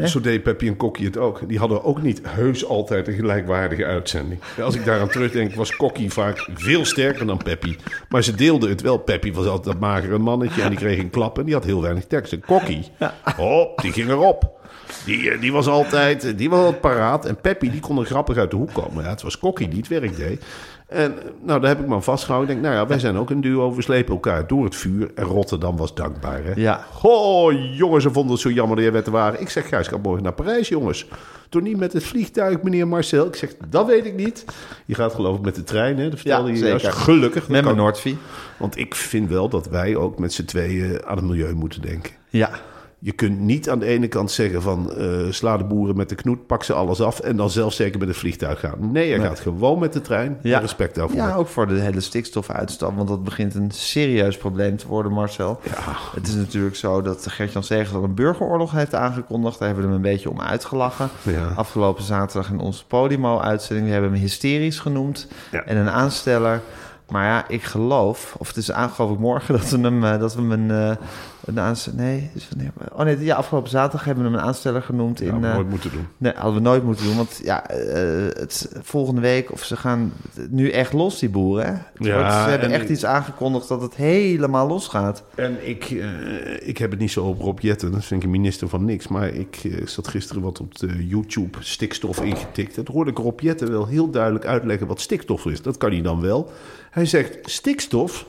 Hè? 0.00 0.06
Zo 0.06 0.20
deed 0.20 0.42
Peppy 0.42 0.66
en 0.66 0.76
Kokkie 0.76 1.06
het 1.06 1.16
ook. 1.16 1.48
Die 1.48 1.58
hadden 1.58 1.84
ook 1.84 2.02
niet 2.02 2.20
heus 2.28 2.64
altijd 2.66 3.08
een 3.08 3.14
gelijkwaardige 3.14 3.84
uitzending. 3.84 4.40
Als 4.62 4.74
ik 4.74 4.84
daaraan 4.84 5.08
terugdenk, 5.08 5.54
was 5.54 5.76
Kokkie 5.76 6.10
vaak 6.10 6.48
veel 6.54 6.84
sterker 6.84 7.26
dan 7.26 7.36
Peppy. 7.36 7.76
Maar 8.08 8.22
ze 8.22 8.34
deelden 8.34 8.68
het 8.68 8.80
wel. 8.80 8.98
Peppy 8.98 9.32
was 9.32 9.46
altijd 9.46 9.64
dat 9.64 9.78
magere 9.80 10.18
mannetje 10.18 10.62
en 10.62 10.68
die 10.68 10.78
kreeg 10.78 10.98
een 10.98 11.10
klap 11.10 11.38
en 11.38 11.44
die 11.44 11.54
had 11.54 11.64
heel 11.64 11.82
weinig 11.82 12.06
tekst. 12.06 12.32
En 12.32 12.40
Kokkie, 12.40 12.84
hop, 13.36 13.80
die 13.82 13.92
ging 13.92 14.08
erop. 14.08 14.58
Die, 15.04 15.30
eh, 15.30 15.40
die 15.40 15.52
was 15.52 15.66
altijd 15.66 16.38
die 16.38 16.50
was 16.50 16.58
altijd 16.58 16.80
paraat. 16.80 17.26
En 17.26 17.40
Peppy, 17.40 17.70
die 17.70 17.80
kon 17.80 17.98
er 17.98 18.04
grappig 18.04 18.36
uit 18.36 18.50
de 18.50 18.56
hoek 18.56 18.72
komen. 18.72 19.04
Ja, 19.04 19.10
het 19.10 19.22
was 19.22 19.38
Kokkie 19.38 19.68
die 19.68 19.78
het 19.78 19.88
werk 19.88 20.16
deed. 20.16 20.44
En 20.90 21.14
nou, 21.42 21.60
daar 21.60 21.70
heb 21.70 21.80
ik 21.80 21.86
me 21.86 21.94
aan 21.94 22.02
vastgehouden. 22.02 22.56
Ik 22.56 22.62
denk, 22.62 22.72
nou 22.74 22.82
ja, 22.82 22.88
wij 22.90 22.98
zijn 22.98 23.16
ook 23.16 23.30
een 23.30 23.40
duo. 23.40 23.74
We 23.74 23.82
slepen 23.82 24.14
elkaar 24.14 24.46
door 24.46 24.64
het 24.64 24.76
vuur. 24.76 25.10
En 25.14 25.24
Rotterdam 25.24 25.76
was 25.76 25.94
dankbaar, 25.94 26.44
hè? 26.44 26.52
Ja. 26.54 26.84
Oh, 27.02 27.52
jongens, 27.76 28.04
ze 28.04 28.10
vonden 28.12 28.32
het 28.32 28.40
zo 28.40 28.50
jammer 28.50 28.76
dat 28.76 28.84
je 28.84 28.90
werd 28.90 29.04
te 29.04 29.10
waren. 29.10 29.40
Ik 29.40 29.48
zeg, 29.50 29.68
Gijs, 29.68 29.88
ga 29.88 29.96
morgen 29.96 30.22
naar 30.22 30.32
Parijs, 30.32 30.68
jongens. 30.68 31.06
Toen 31.48 31.62
niet 31.62 31.76
met 31.76 31.92
het 31.92 32.04
vliegtuig, 32.04 32.62
meneer 32.62 32.88
Marcel. 32.88 33.26
Ik 33.26 33.36
zeg, 33.36 33.54
dat 33.68 33.86
weet 33.86 34.04
ik 34.06 34.14
niet. 34.14 34.44
Je 34.86 34.94
gaat 34.94 35.14
geloof 35.14 35.36
ik 35.38 35.44
met 35.44 35.54
de 35.54 35.64
trein, 35.64 35.98
hè? 35.98 36.08
Dat 36.08 36.18
vertelde 36.18 36.48
Ja, 36.48 36.54
je 36.54 36.60
zeker. 36.60 36.80
juist. 36.80 36.96
Gelukkig. 36.98 37.48
Met 37.48 37.64
mijn. 37.64 37.76
Noordvie. 37.76 38.18
Want 38.56 38.76
ik 38.78 38.94
vind 38.94 39.28
wel 39.28 39.48
dat 39.48 39.68
wij 39.68 39.96
ook 39.96 40.18
met 40.18 40.32
z'n 40.32 40.44
tweeën 40.44 41.06
aan 41.06 41.16
het 41.16 41.26
milieu 41.26 41.54
moeten 41.54 41.82
denken. 41.82 42.12
Ja. 42.28 42.50
Je 43.02 43.12
kunt 43.12 43.38
niet 43.38 43.70
aan 43.70 43.78
de 43.78 43.86
ene 43.86 44.08
kant 44.08 44.30
zeggen 44.30 44.62
van 44.62 44.92
eh, 44.92 45.06
sla 45.30 45.56
de 45.56 45.64
boeren 45.64 45.96
met 45.96 46.08
de 46.08 46.14
knoet, 46.14 46.46
pak 46.46 46.64
ze 46.64 46.72
alles 46.72 47.00
af 47.00 47.20
en 47.20 47.36
dan 47.36 47.50
zelf 47.50 47.72
zeker 47.72 47.98
met 47.98 48.08
het 48.08 48.16
vliegtuig 48.16 48.60
gaan. 48.60 48.92
Nee, 48.92 49.08
je 49.08 49.20
gaat 49.20 49.40
gewoon 49.40 49.78
met 49.78 49.92
de 49.92 50.00
trein. 50.00 50.38
Ja. 50.42 50.58
Respect 50.58 50.94
daarvoor. 50.94 51.16
Ja, 51.16 51.34
ook 51.34 51.46
voor 51.46 51.66
de 51.66 51.80
hele 51.80 52.00
stikstofuitstoot. 52.00 52.94
Want 52.94 53.08
dat 53.08 53.24
begint 53.24 53.54
een 53.54 53.70
serieus 53.70 54.36
probleem 54.36 54.76
te 54.76 54.86
worden, 54.86 55.12
Marcel. 55.12 55.60
Het 56.14 56.28
is 56.28 56.34
natuurlijk 56.34 56.76
zo 56.76 57.02
dat 57.02 57.26
Gert-Jan 57.28 57.62
Segers 57.62 57.94
al 57.94 58.04
een 58.04 58.14
burgeroorlog 58.14 58.72
heeft 58.72 58.94
aangekondigd. 58.94 59.58
Daar 59.58 59.68
hebben 59.68 59.86
we 59.86 59.92
hem 59.92 60.04
een 60.04 60.10
beetje 60.10 60.30
om 60.30 60.40
uitgelachen. 60.40 61.08
Ja. 61.22 61.52
Afgelopen 61.56 62.04
zaterdag 62.04 62.50
in 62.50 62.58
onze 62.58 62.86
Podimo-uitzending. 62.86 63.86
We 63.86 63.92
hebben 63.92 64.12
hem 64.12 64.20
hysterisch 64.20 64.78
genoemd. 64.78 65.28
Ja. 65.50 65.64
En 65.64 65.76
een 65.76 65.90
aansteller. 65.90 66.60
Maar 67.10 67.26
ja, 67.26 67.48
ik 67.48 67.62
geloof, 67.62 68.34
of 68.38 68.48
het 68.48 68.56
is 68.56 68.72
aan, 68.72 68.90
geloof 68.90 69.10
ik 69.10 69.18
morgen, 69.18 69.54
dat 69.58 69.70
we 69.70 69.78
hem, 69.78 70.04
eh, 70.04 70.18
dat 70.18 70.34
we 70.34 70.40
hem 70.40 70.52
een, 70.52 70.70
eh, 70.70 70.96
een 71.44 71.58
aansteller... 71.60 71.98
Nee, 72.00 72.30
is 72.34 72.48
wanneer- 72.48 72.72
oh 72.92 73.04
nee, 73.04 73.24
ja, 73.24 73.36
afgelopen 73.36 73.70
zaterdag 73.70 74.04
hebben 74.04 74.24
we 74.24 74.30
hem 74.30 74.38
een 74.38 74.44
aansteller 74.44 74.82
genoemd. 74.82 75.18
Ja, 75.18 75.24
in, 75.26 75.40
maar 75.40 75.50
eh, 75.50 75.56
nooit 75.56 75.68
moeten 75.70 75.90
doen. 75.90 76.06
Nee, 76.16 76.32
hadden 76.36 76.54
we 76.54 76.60
nooit 76.60 76.84
moeten 76.84 77.04
doen. 77.04 77.16
Want 77.16 77.40
ja, 77.44 77.66
eh, 77.68 78.40
het, 78.40 78.72
volgende 78.82 79.20
week, 79.20 79.52
of 79.52 79.62
ze 79.64 79.76
gaan 79.76 80.12
nu 80.50 80.70
echt 80.70 80.92
los, 80.92 81.18
die 81.18 81.28
boeren. 81.28 81.66
Hè? 81.66 81.72
Het 81.72 81.82
Ja, 82.06 82.14
wordt- 82.14 82.32
ze 82.32 82.38
hebben 82.50 82.68
en 82.68 82.74
echt 82.74 82.84
ik- 82.84 82.88
iets 82.90 83.04
aangekondigd 83.04 83.68
dat 83.68 83.80
het 83.82 83.94
helemaal 83.94 84.66
los 84.66 84.88
gaat. 84.88 85.22
En 85.34 85.68
ik, 85.68 85.84
eh, 85.90 86.68
ik 86.68 86.78
heb 86.78 86.90
het 86.90 87.00
niet 87.00 87.10
zo 87.10 87.24
op 87.24 87.40
Rob 87.40 87.58
Jetten, 87.60 87.92
dat 87.92 88.04
vind 88.04 88.20
ik 88.20 88.26
een 88.26 88.32
minister 88.40 88.68
van 88.68 88.84
niks. 88.84 89.08
Maar 89.08 89.28
ik 89.28 89.60
zat 89.84 90.08
gisteren 90.08 90.42
wat 90.42 90.60
op 90.60 90.78
de 90.78 91.06
YouTube 91.06 91.58
stikstof 91.60 92.20
ingetikt. 92.22 92.74
Toen 92.74 92.86
hoorde 92.92 93.10
ik 93.10 93.18
Rob 93.18 93.40
Jetten 93.40 93.70
wel 93.70 93.86
heel 93.86 94.10
duidelijk 94.10 94.44
uitleggen 94.44 94.86
wat 94.86 95.00
stikstof 95.00 95.46
is. 95.46 95.62
Dat 95.62 95.76
kan 95.76 95.90
hij 95.90 96.02
dan 96.02 96.20
wel. 96.20 96.50
Hij 96.90 97.06
zegt, 97.06 97.38
stikstof 97.50 98.26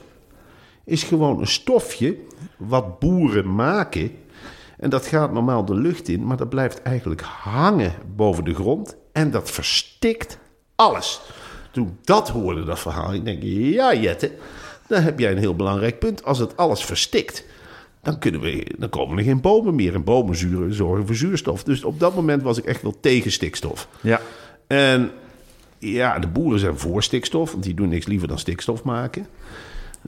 is 0.84 1.02
gewoon 1.02 1.40
een 1.40 1.46
stofje 1.46 2.16
wat 2.66 2.98
boeren 2.98 3.54
maken. 3.54 4.10
En 4.78 4.90
dat 4.90 5.06
gaat 5.06 5.32
normaal 5.32 5.64
de 5.64 5.74
lucht 5.74 6.08
in, 6.08 6.26
maar 6.26 6.36
dat 6.36 6.48
blijft 6.48 6.82
eigenlijk 6.82 7.20
hangen 7.20 7.92
boven 8.16 8.44
de 8.44 8.54
grond. 8.54 8.96
En 9.12 9.30
dat 9.30 9.50
verstikt 9.50 10.38
alles. 10.74 11.20
Toen 11.70 11.86
ik 11.86 12.06
dat 12.06 12.28
hoorde, 12.28 12.64
dat 12.64 12.78
verhaal, 12.78 13.14
ik 13.14 13.24
denk, 13.24 13.42
ja 13.42 13.94
Jette, 13.94 14.32
dan 14.88 15.02
heb 15.02 15.18
jij 15.18 15.32
een 15.32 15.38
heel 15.38 15.56
belangrijk 15.56 15.98
punt. 15.98 16.24
Als 16.24 16.38
het 16.38 16.56
alles 16.56 16.84
verstikt, 16.84 17.44
dan, 18.02 18.18
kunnen 18.18 18.40
we, 18.40 18.66
dan 18.78 18.88
komen 18.88 19.18
er 19.18 19.24
geen 19.24 19.40
bomen 19.40 19.74
meer. 19.74 19.94
En 19.94 20.04
bomen 20.04 20.36
zuren, 20.36 20.74
zorgen 20.74 21.06
voor 21.06 21.16
zuurstof. 21.16 21.64
Dus 21.64 21.84
op 21.84 22.00
dat 22.00 22.14
moment 22.14 22.42
was 22.42 22.58
ik 22.58 22.64
echt 22.64 22.82
wel 22.82 22.96
tegen 23.00 23.32
stikstof. 23.32 23.88
Ja. 24.00 24.20
En 24.66 25.10
ja, 25.78 26.18
de 26.18 26.26
boeren 26.26 26.60
zijn 26.60 26.78
voor 26.78 27.02
stikstof, 27.02 27.52
want 27.52 27.62
die 27.62 27.74
doen 27.74 27.88
niks 27.88 28.06
liever 28.06 28.28
dan 28.28 28.38
stikstof 28.38 28.82
maken. 28.82 29.26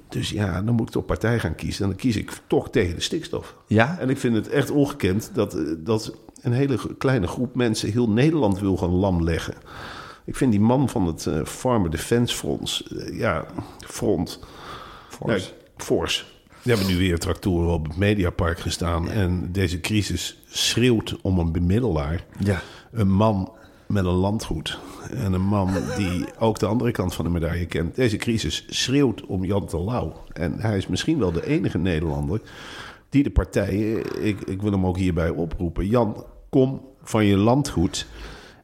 Dus 0.09 0.31
ja, 0.31 0.63
dan 0.63 0.75
moet 0.75 0.87
ik 0.87 0.93
toch 0.93 1.05
partij 1.05 1.39
gaan 1.39 1.55
kiezen. 1.55 1.83
En 1.83 1.89
dan 1.89 1.99
kies 1.99 2.17
ik 2.17 2.41
toch 2.47 2.71
tegen 2.71 2.95
de 2.95 3.01
stikstof. 3.01 3.57
Ja? 3.67 3.99
En 3.99 4.11
ik 4.11 4.19
vind 4.19 4.35
het 4.35 4.49
echt 4.49 4.71
ongekend 4.71 5.31
dat, 5.35 5.55
eh, 5.55 5.63
dat 5.79 6.15
een 6.43 6.53
hele 6.53 6.79
kleine 6.99 7.27
groep 7.27 7.55
mensen 7.55 7.93
heel 7.93 8.11
Nederland 8.11 8.61
wil 8.61 8.77
gaan 8.77 8.95
lamleggen. 8.95 9.55
Ik 10.25 10.37
vind 10.37 10.51
die 10.51 10.61
man 10.61 10.89
van 10.89 11.07
het 11.07 11.27
eh, 11.27 11.45
Farmer 11.45 11.91
Defense 11.91 12.37
Fonds, 12.37 12.89
eh, 12.89 13.19
ja, 13.19 13.47
front, 13.87 14.41
Fors. 15.09 15.47
ja, 15.47 15.53
Fors. 15.77 16.33
Die 16.63 16.75
hebben 16.75 16.93
nu 16.93 16.99
weer 16.99 17.19
tractoren 17.19 17.73
op 17.73 17.87
het 17.87 17.97
Mediapark 17.97 18.59
gestaan. 18.59 19.11
En 19.11 19.53
deze 19.53 19.81
crisis 19.81 20.43
schreeuwt 20.47 21.17
om 21.23 21.39
een 21.39 21.53
bemiddelaar. 21.53 22.25
Ja. 22.39 22.63
Een 22.93 23.11
man 23.11 23.53
met 23.87 24.05
een 24.05 24.11
landgoed. 24.11 24.79
En 25.11 25.33
een 25.33 25.47
man 25.47 25.71
die 25.97 26.25
ook 26.39 26.59
de 26.59 26.67
andere 26.67 26.91
kant 26.91 27.15
van 27.15 27.25
de 27.25 27.31
medaille 27.31 27.67
kent. 27.67 27.95
Deze 27.95 28.17
crisis 28.17 28.65
schreeuwt 28.69 29.27
om 29.27 29.45
Jan 29.45 29.67
Terlouw. 29.67 30.13
En 30.33 30.61
hij 30.61 30.77
is 30.77 30.87
misschien 30.87 31.19
wel 31.19 31.33
de 31.33 31.47
enige 31.47 31.79
Nederlander 31.79 32.41
die 33.09 33.23
de 33.23 33.31
partijen... 33.31 34.25
Ik, 34.25 34.41
ik 34.41 34.63
wil 34.63 34.73
hem 34.73 34.87
ook 34.87 34.97
hierbij 34.99 35.31
oproepen. 35.31 35.87
Jan, 35.87 36.25
kom 36.51 36.83
van 37.03 37.25
je 37.25 37.37
landgoed... 37.37 38.07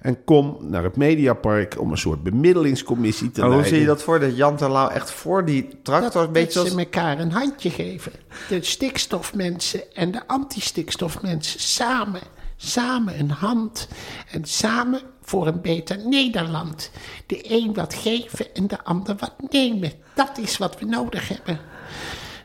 En 0.00 0.25
kom 0.25 0.57
naar 0.61 0.83
het 0.83 0.97
Mediapark 0.97 1.81
om 1.81 1.91
een 1.91 1.99
soort 1.99 2.23
bemiddelingscommissie 2.23 3.31
te 3.31 3.41
Maar 3.41 3.49
hoe 3.49 3.59
leiden. 3.59 3.79
zie 3.79 3.89
je 3.89 3.95
dat 3.95 4.03
voor? 4.03 4.21
Dat 4.21 4.37
Jan 4.37 4.57
Terlouw 4.57 4.89
echt 4.89 5.11
voor 5.11 5.45
die 5.45 5.69
tractor... 5.83 6.23
een 6.23 6.33
beetje 6.33 6.55
dat 6.55 6.67
ze 6.67 6.71
zoals... 6.71 6.85
elkaar 6.85 7.19
een 7.19 7.33
handje 7.33 7.71
geven. 7.71 8.12
De 8.49 8.62
stikstofmensen 8.62 9.95
en 9.95 10.11
de 10.11 10.27
antistikstofmensen 10.27 11.61
samen. 11.61 12.21
Samen 12.62 13.19
een 13.19 13.31
hand. 13.31 13.88
En 14.31 14.45
samen 14.45 15.00
voor 15.23 15.47
een 15.47 15.61
beter 15.61 16.09
Nederland. 16.09 16.90
De 17.26 17.50
een 17.50 17.75
wat 17.75 17.95
geven 17.95 18.55
en 18.55 18.67
de 18.67 18.85
ander 18.85 19.17
wat 19.17 19.35
nemen. 19.50 19.93
Dat 20.14 20.38
is 20.38 20.59
wat 20.59 20.79
we 20.79 20.85
nodig 20.85 21.29
hebben. 21.29 21.61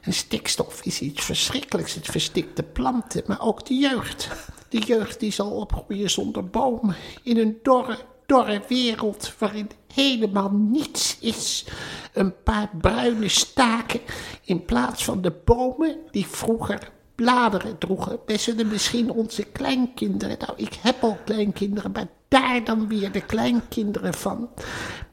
En 0.01 0.13
stikstof 0.13 0.81
is 0.83 1.01
iets 1.01 1.23
verschrikkelijks. 1.25 1.93
Het 1.93 2.05
verstikt 2.05 2.55
de 2.55 2.63
planten, 2.63 3.23
maar 3.25 3.41
ook 3.41 3.65
de 3.65 3.73
jeugd. 3.73 4.29
De 4.69 4.79
jeugd 4.79 5.19
die 5.19 5.31
zal 5.31 5.51
opgroeien 5.51 6.09
zonder 6.09 6.49
bomen. 6.49 6.95
In 7.23 7.37
een 7.37 7.59
dorre, 7.63 7.97
dorre 8.25 8.61
wereld 8.67 9.33
waarin 9.37 9.69
helemaal 9.93 10.51
niets 10.51 11.17
is. 11.19 11.65
Een 12.13 12.43
paar 12.43 12.69
bruine 12.81 13.29
staken 13.29 14.01
in 14.43 14.65
plaats 14.65 15.03
van 15.03 15.21
de 15.21 15.31
bomen 15.45 15.97
die 16.11 16.27
vroeger 16.27 16.91
bladeren 17.15 17.77
droegen. 17.77 18.19
Wij 18.25 18.37
zullen 18.37 18.67
misschien 18.67 19.11
onze 19.11 19.43
kleinkinderen, 19.43 20.37
nou 20.39 20.51
ik 20.55 20.73
heb 20.81 21.03
al 21.03 21.17
kleinkinderen, 21.25 21.91
maar 21.91 22.07
daar 22.27 22.63
dan 22.63 22.87
weer 22.87 23.11
de 23.11 23.21
kleinkinderen 23.21 24.13
van 24.13 24.49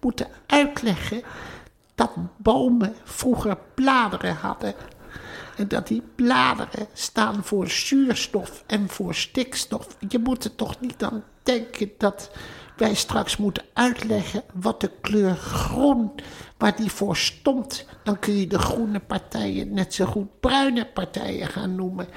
moeten 0.00 0.28
uitleggen 0.46 1.22
dat 1.94 2.10
bomen 2.36 2.94
vroeger 3.04 3.58
bladeren 3.74 4.34
hadden. 4.34 4.74
En 5.56 5.68
dat 5.68 5.86
die 5.86 6.02
bladeren 6.14 6.86
staan 6.92 7.44
voor 7.44 7.68
zuurstof 7.68 8.64
en 8.66 8.88
voor 8.88 9.14
stikstof. 9.14 9.96
Je 10.08 10.18
moet 10.18 10.44
er 10.44 10.54
toch 10.54 10.80
niet 10.80 11.02
aan 11.02 11.24
denken 11.42 11.90
dat 11.98 12.30
wij 12.82 12.94
straks 12.94 13.36
moeten 13.36 13.64
uitleggen 13.72 14.42
wat 14.54 14.80
de 14.80 14.90
kleur 15.00 15.34
groen, 15.34 16.12
waar 16.58 16.76
die 16.76 16.90
voor 16.90 17.16
stond. 17.16 17.86
Dan 18.04 18.18
kun 18.18 18.36
je 18.36 18.46
de 18.46 18.58
groene 18.58 19.00
partijen 19.00 19.74
net 19.74 19.94
zo 19.94 20.04
goed 20.04 20.40
bruine 20.40 20.86
partijen 20.86 21.48
gaan 21.48 21.74
noemen. 21.74 22.08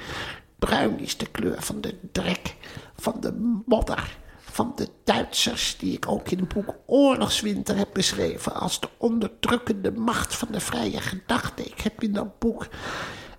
Bruin 0.58 0.98
is 0.98 1.16
de 1.16 1.26
kleur 1.26 1.62
van 1.62 1.80
de 1.80 1.98
drek, 2.12 2.56
van 2.96 3.16
de 3.20 3.60
modder, 3.66 4.16
van 4.38 4.72
de 4.76 4.88
Duitsers, 5.04 5.76
die 5.78 5.92
ik 5.92 6.08
ook 6.08 6.28
in 6.28 6.38
het 6.38 6.54
boek 6.54 6.74
Oorlogswinter 6.86 7.76
heb 7.76 7.88
beschreven 7.92 8.54
als 8.54 8.80
de 8.80 8.88
onderdrukkende 8.96 9.92
macht 9.92 10.34
van 10.34 10.48
de 10.50 10.60
vrije 10.60 11.00
gedachte. 11.00 11.62
Ik 11.62 11.80
heb 11.80 12.02
in 12.02 12.12
dat 12.12 12.38
boek 12.38 12.68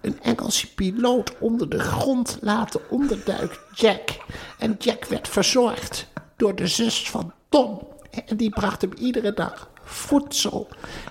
een 0.02 0.22
Engelse 0.22 0.74
piloot 0.74 1.38
onder 1.40 1.70
de 1.70 1.80
grond 1.80 2.38
laten 2.42 2.90
onderduiken, 2.90 3.60
Jack. 3.74 4.18
En 4.60 4.76
Jack 4.80 5.06
werd 5.06 5.28
verzorgd 5.28 6.08
door 6.38 6.56
de 6.56 6.68
zus 6.68 7.10
van 7.10 7.34
Tom. 7.50 7.88
En 8.26 8.38
die 8.38 8.50
bracht 8.50 8.82
hem 8.82 8.94
iedere 8.94 9.34
dag 9.34 9.70
voedsel. 9.84 10.68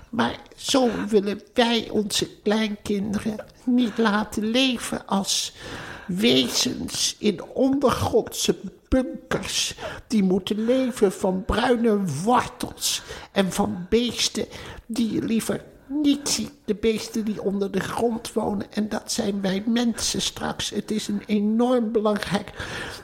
Maar 0.09 0.39
zo 0.55 0.89
willen 1.07 1.41
wij 1.53 1.89
onze 1.89 2.39
kleinkinderen 2.41 3.45
niet 3.63 3.97
laten 3.97 4.43
leven 4.49 5.05
als 5.05 5.53
wezens 6.07 7.15
in 7.19 7.43
ondergrondse 7.43 8.55
bunkers. 8.87 9.75
Die 10.07 10.23
moeten 10.23 10.65
leven 10.65 11.11
van 11.11 11.45
bruine 11.45 12.05
wortels 12.23 13.01
en 13.31 13.51
van 13.51 13.85
beesten 13.89 14.45
die 14.85 15.11
je 15.11 15.21
liever 15.21 15.63
niet 15.87 16.29
ziet. 16.29 16.51
De 16.65 16.75
beesten 16.75 17.25
die 17.25 17.41
onder 17.41 17.71
de 17.71 17.79
grond 17.79 18.33
wonen. 18.33 18.73
En 18.73 18.89
dat 18.89 19.11
zijn 19.11 19.41
wij 19.41 19.63
mensen 19.65 20.21
straks. 20.21 20.69
Het 20.69 20.91
is 20.91 21.07
een 21.07 21.23
enorm 21.25 21.91
belangrijk. 21.91 22.51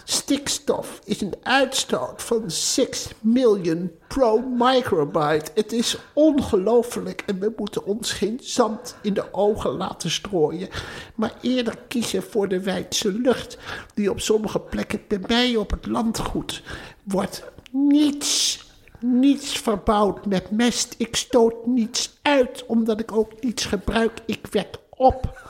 Stikstof 0.03 0.99
is 1.05 1.21
een 1.21 1.35
uitstoot 1.43 2.23
van 2.23 2.51
6 2.51 3.07
miljoen 3.19 3.91
pro-microbyte. 4.07 5.51
Het 5.55 5.71
is 5.71 5.97
ongelooflijk 6.13 7.23
en 7.25 7.39
we 7.39 7.53
moeten 7.57 7.85
ons 7.85 8.11
geen 8.11 8.39
zand 8.41 8.95
in 9.01 9.13
de 9.13 9.33
ogen 9.33 9.71
laten 9.71 10.11
strooien. 10.11 10.69
Maar 11.15 11.33
eerder 11.41 11.77
kiezen 11.87 12.23
voor 12.23 12.47
de 12.47 12.61
wijdse 12.61 13.11
lucht, 13.11 13.57
die 13.93 14.09
op 14.09 14.19
sommige 14.19 14.59
plekken 14.59 15.01
bij 15.07 15.21
mij 15.27 15.55
op 15.55 15.71
het 15.71 15.85
landgoed 15.85 16.63
wordt. 17.03 17.43
Niets 17.71 18.62
niets 19.03 19.57
verbouwd 19.57 20.25
met 20.25 20.51
mest. 20.51 20.95
Ik 20.97 21.15
stoot 21.15 21.65
niets 21.65 22.19
uit, 22.21 22.65
omdat 22.65 22.99
ik 22.99 23.11
ook 23.11 23.31
niets 23.41 23.65
gebruik. 23.65 24.11
Ik 24.25 24.47
wek 24.51 24.67
op. 24.89 25.41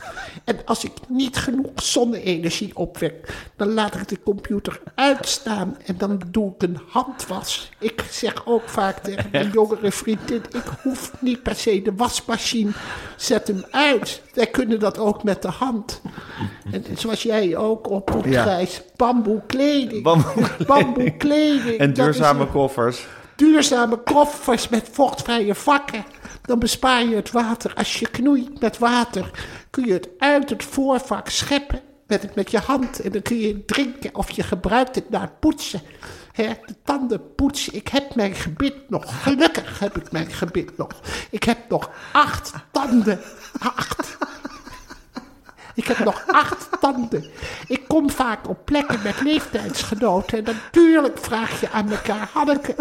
En 0.44 0.66
als 0.66 0.84
ik 0.84 0.92
niet 1.08 1.38
genoeg 1.38 1.72
zonne-energie 1.76 2.76
opwek, 2.76 3.34
dan 3.56 3.74
laat 3.74 3.96
ik 3.96 4.08
de 4.08 4.20
computer 4.24 4.82
uitstaan 4.96 5.78
en 5.86 5.98
dan 5.98 6.22
doe 6.28 6.54
ik 6.56 6.64
een 6.64 6.80
handwas. 6.88 7.70
Ik 7.80 8.04
zeg 8.10 8.46
ook 8.46 8.70
vaak 8.70 8.98
tegen 8.98 9.30
mijn 9.32 9.50
jongere 9.54 9.92
vriendin, 9.92 10.42
ik 10.52 10.64
hoef 10.84 11.12
niet 11.20 11.44
per 11.44 11.56
se 11.56 11.82
de 11.82 11.96
wasmachine, 11.96 12.72
zet 13.18 13.48
hem 13.48 13.64
uit. 13.72 14.22
Wij 14.34 14.48
kunnen 14.48 14.80
dat 14.80 14.98
ook 14.98 15.24
met 15.24 15.42
de 15.42 15.48
hand. 15.52 16.02
En 16.72 16.86
zoals 16.98 17.24
jij 17.24 17.58
ook 17.58 17.90
op 17.90 18.22
Ja. 18.26 18.44
Gijs, 18.44 18.82
bamboe 18.96 19.42
kleding. 19.48 20.04
Bamboe 20.68 21.18
kleding. 21.18 21.78
En 21.78 21.94
duurzame 21.94 22.48
koffers. 22.48 23.06
Duurzame 23.36 23.98
koffers 23.98 24.70
met 24.70 24.90
vochtvrije 24.92 25.56
vakken. 25.56 26.06
Dan 26.42 26.60
bespaar 26.60 27.06
je 27.06 27.16
het 27.16 27.32
water. 27.32 27.74
Als 27.74 28.00
je 28.00 28.10
knoeit 28.10 28.60
met 28.60 28.78
water, 28.78 29.32
kun 29.70 29.86
je 29.86 29.94
het 29.94 30.10
uit 30.18 30.50
het 30.50 30.64
voorvak 30.64 31.30
scheppen 31.30 31.82
met, 32.08 32.22
het 32.22 32.36
met 32.36 32.52
je 32.52 32.60
hand. 32.60 33.00
En 33.00 33.12
dan 33.12 33.22
kun 33.22 33.38
je 33.38 33.48
het 33.48 33.68
drinken 33.68 34.16
of 34.16 34.32
je 34.32 34.44
gebruikt 34.44 34.96
het 34.96 35.10
na 35.10 35.22
het 35.22 35.40
poetsen. 35.40 35.82
Hè, 36.32 36.50
de 36.66 36.76
tanden 36.84 37.36
poetsen. 37.36 37.74
Ik 37.74 37.88
heb 37.88 38.16
mijn 38.16 38.36
gebit 38.36 38.90
nog. 38.90 39.24
Gelukkig 39.24 39.80
heb 39.80 39.98
ik 39.98 40.12
mijn 40.12 40.32
gebit 40.32 40.78
nog. 40.78 40.92
Ik 41.30 41.44
heb 41.44 41.58
nog 41.70 41.90
acht 42.12 42.52
tanden. 42.72 43.20
Acht. 43.60 44.18
Ik 45.76 45.88
heb 45.88 46.00
nog 46.00 46.24
acht 46.28 46.68
tanden. 46.80 47.26
Ik 47.68 47.88
kom 47.88 48.10
vaak 48.10 48.50
op 48.50 48.66
plekken 48.66 49.00
met 49.04 49.22
leeftijdsgenoten. 49.22 50.38
En 50.38 50.44
natuurlijk 50.44 51.18
vraag 51.18 51.62
je 51.62 51.70
aan 51.70 51.92
elkaar: 51.92 52.30
Hanneke, 52.34 52.76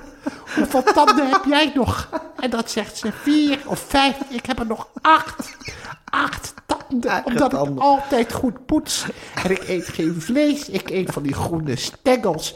hoeveel 0.54 0.82
tanden 0.82 1.28
heb 1.28 1.44
jij 1.44 1.72
nog? 1.74 2.08
En 2.36 2.50
dan 2.50 2.62
zegt 2.66 2.96
ze 2.96 3.12
vier 3.22 3.58
of 3.66 3.84
vijf. 3.88 4.16
Ik 4.28 4.46
heb 4.46 4.58
er 4.58 4.66
nog 4.66 4.88
acht. 5.00 5.56
Acht 6.04 6.54
tanden. 6.66 7.22
Omdat 7.24 7.52
ik 7.52 7.80
altijd 7.80 8.32
goed 8.32 8.66
poets. 8.66 9.04
En 9.44 9.50
ik 9.50 9.68
eet 9.68 9.88
geen 9.88 10.16
vlees. 10.18 10.68
Ik 10.68 10.90
eet 10.90 11.12
van 11.12 11.22
die 11.22 11.34
groene 11.34 11.76
stengels. 11.76 12.52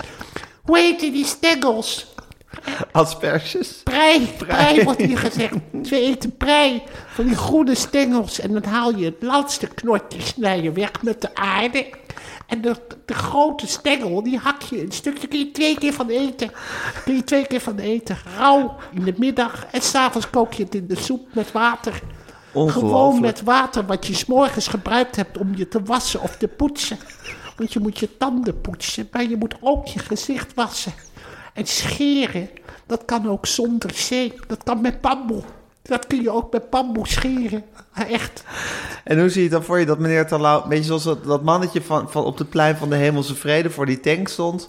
Hoe 0.63 0.79
heten 0.79 1.13
die 1.13 1.25
stengels? 1.25 2.15
Asperges. 2.93 3.81
Prei, 3.85 4.29
prei 4.39 4.85
wordt 4.85 5.03
hier 5.03 5.19
gezegd. 5.19 5.55
Ze 5.83 6.01
eten 6.01 6.37
prei 6.37 6.83
van 7.07 7.25
die 7.25 7.37
groene 7.37 7.75
stengels. 7.75 8.41
En 8.41 8.53
dan 8.53 8.65
haal 8.65 8.97
je 8.97 9.05
het 9.05 9.23
laatste 9.23 9.67
knotje, 9.67 10.21
snij 10.21 10.63
je 10.63 10.73
weg 10.73 10.91
met 11.03 11.21
de 11.21 11.35
aarde. 11.35 11.87
En 12.47 12.61
de, 12.61 12.75
de 13.05 13.15
grote 13.15 13.67
stengel, 13.67 14.23
die 14.23 14.39
hak 14.39 14.63
je 14.63 14.87
stukjes. 14.89 15.21
Daar 15.21 15.29
kun 15.29 15.39
je 15.39 15.51
twee 15.51 15.79
keer 15.79 15.93
van 15.93 16.09
eten. 16.09 16.51
Kun 17.05 17.15
je 17.15 17.25
twee 17.25 17.47
keer 17.47 17.61
van 17.61 17.79
eten. 17.79 18.19
Rauw 18.37 18.77
in 18.93 19.05
de 19.05 19.15
middag. 19.17 19.67
En 19.71 19.83
s'avonds 19.83 20.31
kook 20.31 20.53
je 20.53 20.65
het 20.65 20.75
in 20.75 20.87
de 20.87 20.97
soep 20.97 21.35
met 21.35 21.53
water. 21.53 22.03
Gewoon 22.53 23.21
met 23.21 23.43
water 23.43 23.87
wat 23.87 24.07
je 24.07 24.15
's 24.15 24.25
morgens 24.25 24.69
gebruikt 24.69 25.17
hebt 25.17 25.39
om 25.39 25.57
je 25.57 25.69
te 25.69 25.83
wassen 25.83 26.23
of 26.23 26.37
te 26.37 26.49
poetsen. 26.49 26.99
Want 27.57 27.73
je 27.73 27.81
moet 27.81 27.99
je 27.99 28.17
tanden 28.17 28.61
poetsen, 28.61 29.09
maar 29.11 29.29
je 29.29 29.37
moet 29.37 29.55
ook 29.61 29.87
je 29.87 29.99
gezicht 29.99 30.55
wassen. 30.55 30.93
En 31.55 31.67
scheren, 31.67 32.51
dat 32.87 33.05
kan 33.05 33.29
ook 33.29 33.47
zonder 33.47 33.91
zeep. 33.95 34.45
Dat 34.47 34.63
kan 34.63 34.81
met 34.81 35.01
bamboe. 35.01 35.43
Dat 35.89 36.07
kun 36.07 36.23
je 36.23 36.31
ook 36.31 36.53
met 36.53 36.71
bamboe 36.71 37.09
scheren. 37.09 37.63
Echt. 38.09 38.45
En 39.05 39.19
hoe 39.21 39.29
zie 39.29 39.37
je 39.43 39.43
het 39.49 39.53
dan 39.53 39.63
voor 39.65 39.79
je 39.79 39.87
dat 39.87 39.99
meneer 39.99 40.27
Terlouw... 40.27 40.63
Een 40.63 40.69
beetje 40.69 40.85
zoals 40.85 41.05
dat, 41.05 41.25
dat 41.25 41.43
mannetje 41.43 41.83
van, 41.83 42.11
van 42.11 42.25
op 42.25 42.39
het 42.39 42.49
plein 42.49 42.77
van 42.77 42.91
de 42.91 42.97
Hemelse 42.97 43.35
Vrede... 43.35 43.71
voor 43.71 43.87
die 43.87 44.01
tank 44.01 44.29
stond. 44.29 44.69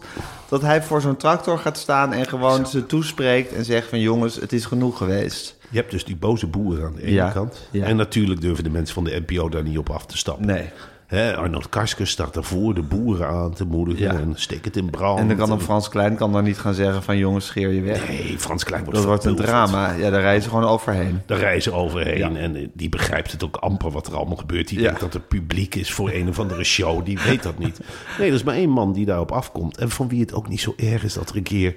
Dat 0.49 0.61
hij 0.61 0.83
voor 0.83 1.01
zo'n 1.01 1.17
tractor 1.17 1.59
gaat 1.59 1.77
staan 1.77 2.13
en 2.13 2.25
gewoon 2.27 2.67
ze 2.67 2.85
toespreekt... 2.85 3.53
en 3.53 3.65
zegt 3.65 3.89
van 3.89 3.99
jongens, 3.99 4.35
het 4.35 4.53
is 4.53 4.65
genoeg 4.65 4.97
geweest. 4.97 5.55
Je 5.69 5.77
hebt 5.77 5.91
dus 5.91 6.05
die 6.05 6.15
boze 6.15 6.47
boeren 6.47 6.85
aan 6.85 6.95
de 6.95 7.01
ene 7.01 7.11
Ja, 7.11 7.29
kant. 7.29 7.67
ja. 7.71 7.85
En 7.85 7.95
natuurlijk 7.95 8.41
durven 8.41 8.63
de 8.63 8.69
mensen 8.69 8.93
van 8.93 9.03
de 9.03 9.23
NPO 9.27 9.49
daar 9.49 9.63
niet 9.63 9.77
op 9.77 9.89
af 9.89 10.05
te 10.05 10.17
stappen. 10.17 10.45
Nee. 10.45 10.69
Hè, 11.07 11.35
Arnold 11.35 11.69
Karskens 11.69 12.09
staat 12.09 12.35
ervoor 12.35 12.73
de 12.73 12.81
boeren 12.81 13.27
aan 13.27 13.53
te 13.53 13.65
moedigen 13.65 14.03
Ja. 14.03 14.13
en 14.13 14.31
steek 14.35 14.65
het 14.65 14.77
in 14.77 14.89
brand. 14.89 15.19
En 15.19 15.27
dan 15.27 15.37
kan 15.37 15.49
dan 15.49 15.61
Frans 15.61 15.89
Klein 15.89 16.15
kan 16.15 16.31
dan 16.31 16.43
niet 16.43 16.57
gaan 16.57 16.73
zeggen 16.73 17.03
van 17.03 17.17
jongens, 17.17 17.45
scheer 17.45 17.69
je 17.71 17.81
weg. 17.81 18.07
Nee, 18.07 18.35
Frans 18.39 18.63
Klein 18.63 18.83
wordt 18.83 18.97
Dat 18.99 19.07
wordt 19.07 19.25
een 19.25 19.35
drama. 19.35 19.91
Ja, 19.93 20.09
daar 20.09 20.21
rijden 20.21 20.43
ze 20.43 20.49
gewoon 20.49 20.63
overheen. 20.63 21.21
Daar 21.25 21.39
reizen 21.39 21.73
overheen 21.73 22.17
Ja. 22.17 22.35
en 22.35 22.55
eh, 22.55 22.67
die 22.73 22.89
begrijpt 22.89 23.31
het 23.31 23.43
ook 23.43 23.55
amper 23.55 23.91
wat 23.91 24.07
er 24.07 24.15
allemaal 24.15 24.35
gebeurt. 24.35 24.67
Die 24.67 24.77
Ja. 24.79 24.83
denkt 24.83 24.99
dat 24.99 25.13
het 25.13 25.27
publiek 25.27 25.75
is 25.75 25.91
voor 25.91 26.11
een 26.11 26.29
of 26.29 26.39
andere 26.39 26.63
show. 26.63 27.05
Die 27.05 27.19
weet 27.25 27.43
dat 27.43 27.57
niet. 27.57 27.79
Nee, 28.19 28.27
er 28.27 28.33
is 28.35 28.43
maar 28.43 28.55
één 28.55 28.69
man 28.69 28.93
die 28.93 29.05
daarop 29.05 29.31
afkomt. 29.31 29.77
En 29.77 29.89
van 29.89 30.07
wie 30.07 30.21
het 30.21 30.33
ook 30.33 30.47
niet 30.49 30.61
zo 30.61 30.73
erg 30.77 31.03
is 31.03 31.13
dat 31.13 31.29
er 31.29 31.35
een 31.35 31.43
keer... 31.43 31.75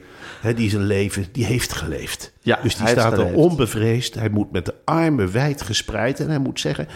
Die 0.57 0.71
zijn 0.71 0.83
leven, 0.87 1.27
die 1.33 1.45
heeft 1.45 1.73
geleefd. 1.73 2.33
Ja, 2.43 2.59
dus 2.63 2.77
die 2.77 2.89
staat 2.89 3.19
er 3.19 3.35
onbevreesd. 3.35 4.15
Hij 4.15 4.29
moet 4.29 4.53
met 4.53 4.67
de 4.67 4.75
armen 4.85 5.33
wijd 5.33 5.63
gespreid. 5.63 6.21
En 6.21 6.29
hij 6.29 6.39
moet 6.39 6.61
zeggen... 6.61 6.89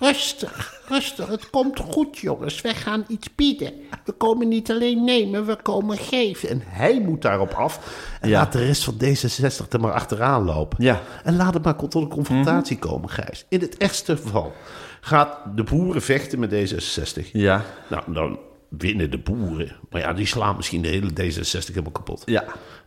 Rustig, 0.00 0.80
rustig. 0.88 1.26
Het 1.26 1.50
komt 1.50 1.78
goed, 1.78 2.18
jongens. 2.18 2.60
Wij 2.60 2.74
gaan 2.74 3.04
iets 3.08 3.34
bieden. 3.34 3.72
We 4.04 4.12
komen 4.12 4.48
niet 4.48 4.70
alleen 4.70 5.04
nemen, 5.04 5.46
we 5.46 5.56
komen 5.62 5.98
geven. 5.98 6.48
En 6.48 6.62
hij 6.64 7.00
moet 7.00 7.22
daarop 7.22 7.52
af. 7.52 7.80
En 8.20 8.28
Ja. 8.28 8.38
laat 8.38 8.52
de 8.52 8.64
rest 8.64 8.84
van 8.84 8.94
D66 9.04 9.68
er 9.68 9.80
maar 9.80 9.92
achteraan 9.92 10.44
lopen. 10.44 10.84
Ja. 10.84 11.00
En 11.24 11.36
laat 11.36 11.54
het 11.54 11.64
maar 11.64 11.76
tot 11.76 11.94
een 11.94 12.08
confrontatie 12.08 12.78
komen, 12.78 13.10
Gijs. 13.10 13.44
In 13.48 13.60
het 13.60 13.76
ergste 13.76 14.16
geval 14.16 14.52
gaat 15.00 15.38
de 15.56 15.62
boeren 15.62 16.02
vechten 16.02 16.38
met 16.38 16.50
D66. 16.52 17.30
Ja. 17.32 17.64
Nou, 17.88 18.12
dan 18.12 18.38
winnen 18.68 19.10
de 19.10 19.18
boeren. 19.18 19.76
Maar 19.90 20.00
ja, 20.00 20.12
die 20.12 20.26
slaan 20.26 20.56
misschien 20.56 20.82
de 20.82 20.88
hele 20.88 21.10
D66 21.10 21.66
helemaal 21.66 21.90
kapot. 21.92 22.22
Ja, 22.24 22.44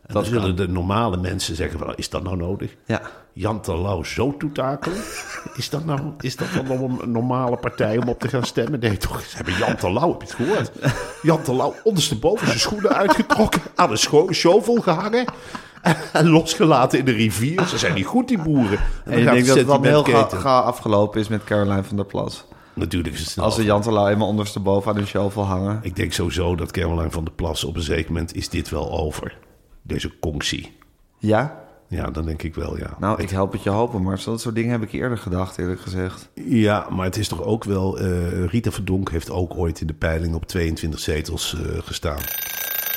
En 0.08 0.14
dan 0.14 0.24
zullen 0.24 0.56
kan. 0.56 0.66
de 0.66 0.68
normale 0.68 1.16
mensen 1.16 1.56
zeggen, 1.56 1.78
wel, 1.78 1.94
is 1.94 2.08
dat 2.08 2.22
nou 2.22 2.36
nodig? 2.36 2.76
Ja. 2.86 3.00
Jan 3.32 3.60
Terlouw 3.60 4.02
zo 4.02 4.36
toetakelen? 4.36 4.98
Is 5.54 5.70
dat, 5.70 5.84
nou, 5.84 6.00
is 6.20 6.36
dat 6.36 6.48
dan 6.54 6.98
een 7.00 7.12
normale 7.12 7.56
partij 7.56 7.98
om 7.98 8.08
op 8.08 8.20
te 8.20 8.28
gaan 8.28 8.44
stemmen? 8.44 8.80
Nee, 8.80 8.96
toch? 8.96 9.20
Ze 9.22 9.36
hebben 9.36 9.54
Jan 9.54 9.76
Terlouw, 9.76 10.10
heb 10.10 10.20
je 10.20 10.26
het 10.26 10.36
gehoord? 10.36 10.70
Jan 11.22 11.42
Terlouw 11.42 11.74
ondersteboven 11.82 12.46
zijn 12.46 12.58
schoenen 12.58 12.94
uitgetrokken, 12.94 13.60
aan 13.74 13.90
een 13.90 14.34
shovel 14.34 14.80
gehangen 14.80 15.24
en 16.12 16.28
losgelaten 16.28 16.98
in 16.98 17.04
de 17.04 17.12
rivier. 17.12 17.66
Ze 17.66 17.78
zijn 17.78 17.94
niet 17.94 18.06
goed, 18.06 18.28
die 18.28 18.42
boeren. 18.42 18.78
En, 19.04 19.12
En 19.12 19.24
denkt 19.24 19.46
gaat 19.46 19.46
dat 19.46 19.56
het 19.56 19.66
dan 19.66 19.84
heel 19.84 20.28
ga, 20.28 20.60
afgelopen 20.60 21.20
is 21.20 21.28
met 21.28 21.44
Caroline 21.44 21.84
van 21.84 21.96
der 21.96 22.06
Plas. 22.06 22.44
Natuurlijk 22.74 23.14
is 23.14 23.20
het 23.20 23.30
snel 23.30 23.44
Als 23.44 23.54
ze 23.54 23.64
Jan 23.64 23.82
Terlouw 23.82 24.08
eenmaal 24.08 24.28
ondersteboven 24.28 24.90
aan 24.90 24.96
hun 24.96 25.06
shovel 25.06 25.44
hangen. 25.44 25.78
Ik 25.82 25.96
denk 25.96 26.12
sowieso 26.12 26.54
dat 26.54 26.70
Caroline 26.70 27.10
van 27.10 27.24
der 27.24 27.34
Plas 27.34 27.64
op 27.64 27.76
een 27.76 27.82
zeker 27.82 28.12
moment 28.12 28.34
is 28.34 28.48
dit 28.48 28.68
wel 28.68 28.90
over. 28.98 29.36
Deze 29.88 30.18
conctie. 30.18 30.72
Ja? 31.18 31.66
Ja, 31.88 32.10
dan 32.10 32.24
denk 32.24 32.42
ik 32.42 32.54
wel, 32.54 32.78
ja. 32.78 32.96
Nou, 32.98 33.22
ik 33.22 33.30
help 33.30 33.52
het 33.52 33.62
je 33.62 33.70
hopen, 33.70 34.02
maar 34.02 34.20
dat 34.24 34.40
soort 34.40 34.54
dingen 34.54 34.70
heb 34.70 34.82
ik 34.82 34.92
eerder 34.92 35.18
gedacht, 35.18 35.58
eerlijk 35.58 35.80
gezegd. 35.80 36.28
Ja, 36.34 36.86
maar 36.90 37.04
het 37.04 37.16
is 37.16 37.28
toch 37.28 37.42
ook 37.42 37.64
wel... 37.64 37.98
eh, 37.98 38.44
Rita 38.44 38.70
Verdonk 38.70 39.10
heeft 39.10 39.30
ook 39.30 39.56
ooit 39.56 39.80
in 39.80 39.86
de 39.86 39.92
peiling 39.94 40.34
op 40.34 40.46
22 40.46 41.00
zetels 41.00 41.54
eh, 41.54 41.82
gestaan. 41.82 42.18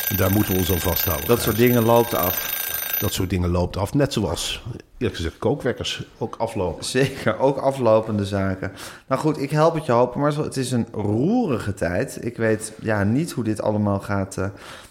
En 0.10 0.16
daar 0.18 0.32
moeten 0.32 0.54
we 0.54 0.60
ons 0.60 0.72
aan 0.72 0.80
vasthouden. 0.80 1.28
Dat 1.28 1.42
soort 1.42 1.56
dingen 1.58 1.84
loopt 1.84 2.14
af. 2.16 2.61
Dat 3.02 3.14
soort 3.14 3.30
dingen 3.30 3.50
loopt 3.50 3.78
af. 3.78 3.94
Net 3.94 4.14
zoals, 4.14 4.64
eerlijk 4.98 5.16
gezegd, 5.16 5.38
kookwekkers 5.38 6.04
ook 6.18 6.36
aflopen. 6.36 6.86
Zeker, 6.86 7.40
ook 7.40 7.58
aflopende 7.58 8.26
zaken. 8.26 8.72
Nou 9.08 9.22
goed, 9.22 9.42
ik 9.42 9.50
help 9.52 9.74
het 9.74 9.86
je 9.86 9.92
hopen, 9.92 10.20
maar 10.20 10.36
het 10.36 10.58
is 10.58 10.72
een 10.72 10.88
roerige 10.92 11.74
tijd. 11.74 12.26
Ik 12.26 12.38
weet 12.38 12.74
ja, 12.82 13.04
niet 13.04 13.32
hoe 13.32 13.44
dit 13.44 13.62
allemaal 13.62 14.00
gaat, 14.00 14.38
eh, 14.38 14.46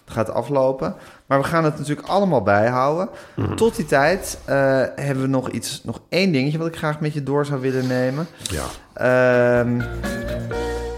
gaat 0.05 0.31
aflopen. 0.31 0.95
Maar 1.27 1.41
we 1.41 1.47
gaan 1.47 1.65
het 1.65 1.79
natuurlijk 1.79 2.09
allemaal 2.09 2.43
bijhouden. 2.43 3.09
Tot 3.57 3.77
die 3.77 3.87
tijd 3.87 4.39
eh, 4.45 4.57
hebben 4.95 5.21
we 5.21 5.29
nog 5.29 5.51
iets, 5.51 5.85
nog 5.85 6.01
één 6.09 6.33
dingetje 6.33 6.59
wat 6.59 6.67
ik 6.67 6.77
graag 6.77 7.01
met 7.01 7.13
je 7.13 7.23
door 7.23 7.47
zou 7.47 7.61
willen 7.61 7.87
nemen. 7.87 8.27
Ja. 8.43 8.65
Ehm, 8.93 9.81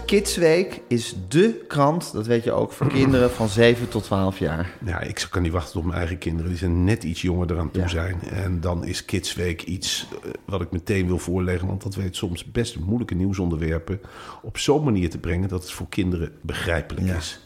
Kidsweek 0.05 0.81
is 0.87 1.15
dé 1.27 1.53
krant, 1.67 2.11
dat 2.13 2.25
weet 2.27 2.43
je 2.43 2.51
ook, 2.51 2.71
voor 2.71 2.87
kinderen 2.87 3.31
van 3.31 3.49
7 3.49 3.89
tot 3.89 4.03
12 4.03 4.39
jaar. 4.39 4.69
Ja, 4.85 4.99
ik 5.01 5.27
kan 5.29 5.41
niet 5.41 5.51
wachten 5.51 5.73
tot 5.73 5.83
mijn 5.83 5.97
eigen 5.97 6.17
kinderen. 6.17 6.49
Die 6.49 6.57
zijn 6.59 6.83
net 6.83 7.03
iets 7.03 7.21
jonger 7.21 7.51
eraan 7.51 7.71
toe 7.71 7.81
Ja. 7.81 7.87
zijn. 7.87 8.21
En 8.21 8.59
dan 8.61 8.85
is 8.85 9.05
Kids 9.05 9.33
Week 9.35 9.61
iets 9.63 10.07
eh, 10.23 10.29
wat 10.45 10.61
ik 10.61 10.71
meteen 10.71 11.07
wil 11.07 11.17
voorleggen. 11.19 11.67
Want 11.67 11.83
dat 11.83 11.95
weet 11.95 12.15
soms 12.15 12.51
best 12.51 12.79
moeilijke 12.79 13.15
nieuwsonderwerpen 13.15 13.99
op 14.41 14.57
zo'n 14.57 14.83
manier 14.83 15.09
te 15.09 15.17
brengen 15.17 15.49
dat 15.49 15.61
het 15.61 15.71
voor 15.71 15.89
kinderen 15.89 16.31
begrijpelijk 16.41 17.07
Ja. 17.07 17.15
is. 17.15 17.45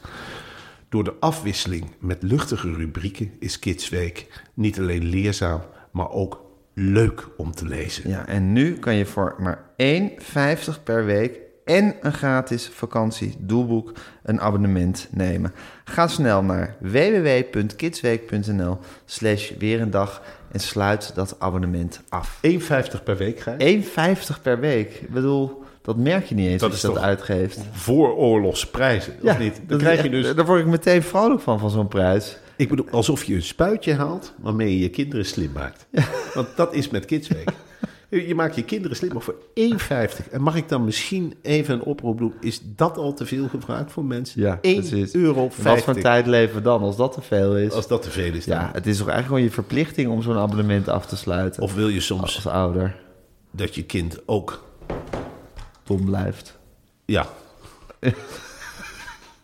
Door 0.90 1.04
de 1.04 1.14
afwisseling 1.20 1.86
met 2.00 2.24
luchtige 2.24 2.74
rubrieken 2.74 3.32
is 3.40 3.60
Kids 3.60 3.90
Week 3.90 4.44
niet 4.54 4.80
alleen 4.80 5.04
leerzaam, 5.06 5.62
maar 5.92 6.10
ook 6.12 6.42
leuk 6.74 7.28
om 7.38 7.52
te 7.52 7.66
lezen. 7.66 8.10
Ja, 8.10 8.26
en 8.28 8.54
nu 8.54 8.74
kan 8.78 8.96
je 8.96 9.06
voor 9.06 9.36
maar 9.40 9.64
1,50 9.78 10.84
per 10.84 11.06
week 11.06 11.40
en 11.68 11.96
een 12.02 12.14
gratis 12.14 12.70
vakantiedoelboek 12.74 13.92
een 14.24 14.42
abonnement 14.42 15.08
nemen. 15.12 15.54
Ga 15.84 16.08
snel 16.08 16.44
naar 16.44 16.76
www.kidsweek.nl 16.80 18.78
slash 19.06 19.52
weer 19.58 19.82
een 19.82 19.92
dag 19.92 20.22
en 20.52 20.60
sluit 20.60 21.12
dat 21.16 21.36
abonnement 21.40 22.02
af. 22.10 22.40
1,50 22.48 23.04
per 23.04 23.18
week, 23.18 23.40
Gijs. 23.40 23.86
1,50 23.86 24.42
per 24.42 24.60
week. 24.60 24.94
Ik 24.94 25.10
bedoel, 25.10 25.64
dat 25.82 25.98
merk 25.98 26.26
je 26.26 26.36
niet 26.36 26.48
eens 26.48 26.62
Dat 26.62 26.72
als 26.72 26.82
je 26.82 26.88
dat 26.88 26.98
uitgeeft. 26.98 27.60
Vooroorlogsprijzen, 27.72 29.14
of 29.22 29.40
niet? 29.40 29.56
Dan 29.56 29.64
dat 29.68 29.80
krijg 29.80 30.04
je 30.04 30.10
dus... 30.10 30.36
Daar 30.36 30.46
word 30.46 30.60
ik 30.60 30.68
meteen 30.68 31.04
vrolijk 31.04 31.42
van, 31.42 31.60
van 31.60 31.70
zo'n 31.70 31.88
prijs. 31.88 32.38
Ik 32.56 32.70
bedoel, 32.70 32.88
alsof 32.92 33.24
je 33.24 33.36
een 33.36 33.44
spuitje 33.44 33.94
haalt 33.94 34.34
waarmee 34.42 34.74
je 34.74 34.80
je 34.80 34.90
kinderen 34.90 35.26
slim 35.26 35.52
maakt. 35.52 35.88
Want 36.34 36.48
dat 36.56 36.74
is 36.74 36.90
met 36.90 37.06
Kidsweek. 37.06 37.50
Je 38.10 38.36
maakt 38.36 38.56
je 38.56 38.64
kinderen 38.64 38.98
slim, 38.98 39.14
maar 39.14 39.22
voor 39.22 39.36
1,50. 39.54 40.32
En 40.32 40.42
mag 40.42 40.56
ik 40.56 40.70
dan 40.70 40.84
misschien 40.84 41.34
even 41.42 41.74
een 41.74 41.84
oproep 41.84 42.18
doen? 42.18 42.34
Is 42.40 42.62
dat 42.64 42.98
al 42.98 43.14
te 43.14 43.26
veel 43.26 43.48
gevraagd 43.48 43.92
voor 43.92 44.06
mensen? 44.06 44.42
Ja, 44.42 44.60
1 44.62 44.76
precies. 44.76 45.14
euro 45.14 45.50
Wat 45.62 45.82
voor 45.82 45.96
tijd 45.96 46.28
leven 46.28 46.56
we 46.56 46.62
dan, 46.62 46.82
als 46.82 46.96
dat 46.96 47.14
te 47.14 47.22
veel 47.22 47.58
is? 47.58 47.72
Als 47.72 47.88
dat 47.88 48.02
te 48.02 48.10
veel 48.10 48.34
is 48.34 48.46
dan. 48.46 48.58
Ja, 48.58 48.70
het 48.74 48.88
is 48.88 48.98
toch 48.98 49.08
eigenlijk 49.08 49.28
gewoon 49.28 49.44
je 49.44 49.52
verplichting 49.52 50.10
om 50.10 50.22
zo'n 50.22 50.38
abonnement 50.38 50.88
af 50.90 51.06
te 51.06 51.18
sluiten. 51.18 51.64
Of 51.64 51.74
wil 51.74 51.88
je 51.88 52.00
soms 52.00 52.36
als 52.36 52.48
ouder 52.48 52.96
dat 53.52 53.76
je 53.76 53.84
kind 53.84 54.20
ook... 54.26 54.64
dom 55.84 56.06
blijft. 56.06 56.58
Ja. 57.06 57.28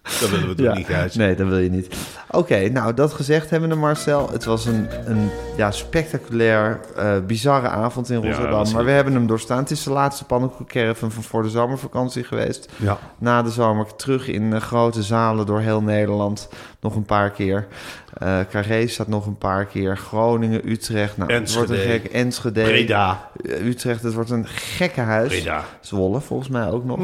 dat 0.03 0.29
willen 0.29 0.47
we 0.47 0.55
toch 0.55 0.75
niet, 0.75 0.85
Gijs? 0.85 1.15
Nee, 1.15 1.35
dat 1.35 1.47
wil 1.47 1.57
je 1.57 1.69
niet. 1.69 1.95
Oké, 2.29 2.69
nou 2.69 2.93
dat 2.93 3.13
gezegd 3.13 3.49
hebben 3.49 3.77
Marcel. 3.77 4.29
Het 4.31 4.43
was 4.43 4.65
een, 4.65 4.87
een 5.05 5.29
ja, 5.57 5.71
spectaculair, 5.71 6.79
eh, 6.95 7.15
bizarre 7.27 7.67
avond 7.67 8.09
in 8.09 8.15
Rotterdam. 8.23 8.71
maar 8.71 8.85
we 8.85 8.91
hebben 8.91 9.13
hem 9.13 9.27
doorstaan. 9.27 9.57
Het 9.57 9.71
is 9.71 9.83
de 9.83 9.91
laatste 9.91 10.25
pannenkoekcaravan 10.25 11.11
van 11.11 11.23
voor 11.23 11.43
de 11.43 11.49
zomervakantie 11.49 12.23
geweest. 12.23 12.71
Ja. 12.75 12.97
Na 13.17 13.41
de 13.41 13.49
zomer 13.49 13.95
terug 13.95 14.27
in 14.27 14.53
eh, 14.53 14.61
grote 14.61 15.03
zalen 15.03 15.45
door 15.45 15.59
heel 15.59 15.81
Nederland. 15.81 16.49
Nog 16.79 16.95
een 16.95 17.05
paar 17.05 17.31
keer. 17.31 17.67
Eh 18.13 18.39
Carré 18.49 18.87
staat 18.87 19.07
nog 19.07 19.25
een 19.25 19.37
paar 19.37 19.65
keer. 19.65 19.97
Groningen, 19.97 20.69
Utrecht. 20.69 21.17
Nou, 21.17 21.33
het 21.33 21.53
wordt 21.53 21.69
een 21.69 21.75
Enschede. 21.75 21.99
gek. 21.99 22.11
Enschede. 22.11 22.63
Breda. 22.63 23.29
Utrecht, 23.43 24.03
het 24.03 24.13
wordt 24.13 24.29
een 24.29 24.47
gekke 24.47 25.01
huis. 25.01 25.27
Breda. 25.27 25.63
Zwolle 25.81 26.21
volgens 26.21 26.49
mij 26.49 26.69
ook 26.69 26.85
nog. 26.85 26.99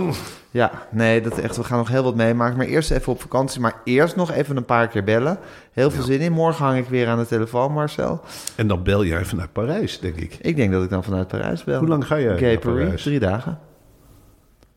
Ja, 0.52 0.72
nee, 0.92 1.22
dat 1.22 1.38
echt, 1.38 1.58
we 1.58 1.64
gaan 1.64 1.78
nog 1.78 1.88
heel 1.88 2.04
wat 2.04 2.16
meemaken. 2.16 2.58
Maar 2.58 2.66
eerst 2.66 2.92
even 2.92 3.12
op 3.12 3.22
vakantie. 3.22 3.62
Maar 3.62 3.76
eerst 3.84 4.16
nog 4.16 4.32
even 4.32 4.58
een 4.58 4.66
paar 4.66 4.88
keer 4.88 5.04
bellen. 5.04 5.40
Heel 5.72 5.92
veel 5.92 6.04
zin 6.04 6.20
in. 6.20 6.32
Morgen 6.32 6.66
hang 6.66 6.78
ik 6.78 6.88
weer 6.88 7.08
aan 7.08 7.18
de 7.20 7.26
telefoon, 7.26 7.72
Marcel. 7.72 8.22
En 8.56 8.68
dan 8.68 8.84
bel 8.84 9.06
jij 9.06 9.26
vanuit 9.26 9.52
Parijs, 9.52 10.00
denk 10.00 10.16
ik. 10.16 10.38
Ik 10.42 10.56
denk 10.56 10.72
dat 10.72 10.84
ik 10.84 10.90
dan 10.90 11.04
vanuit 11.04 11.28
Parijs 11.28 11.64
bel. 11.64 11.80
Hoe 11.80 11.88
lang 11.88 12.06
ga 12.06 12.20
jij 12.20 12.38
Gay 12.38 12.52
naar 12.52 12.60
Paris? 12.60 12.84
Parijs? 12.84 13.02
Drie 13.02 13.20
dagen. 13.20 13.60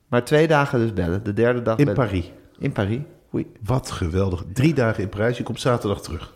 Maar 0.08 0.24
twee 0.24 0.46
dagen 0.46 0.78
dus 0.78 0.92
bellen. 0.92 1.24
De 1.24 1.32
derde 1.32 1.62
dag 1.62 1.78
In 1.78 1.84
bellen. 1.84 2.04
Parijs. 2.06 2.32
In 2.58 2.72
Paris. 2.72 3.00
Oei. 3.34 3.52
Wat 3.64 3.90
geweldig. 3.90 4.44
Drie 4.52 4.74
dagen 4.74 5.02
in 5.02 5.08
Parijs. 5.08 5.36
Je 5.36 5.42
komt 5.42 5.60
zaterdag 5.60 6.02
terug. 6.02 6.32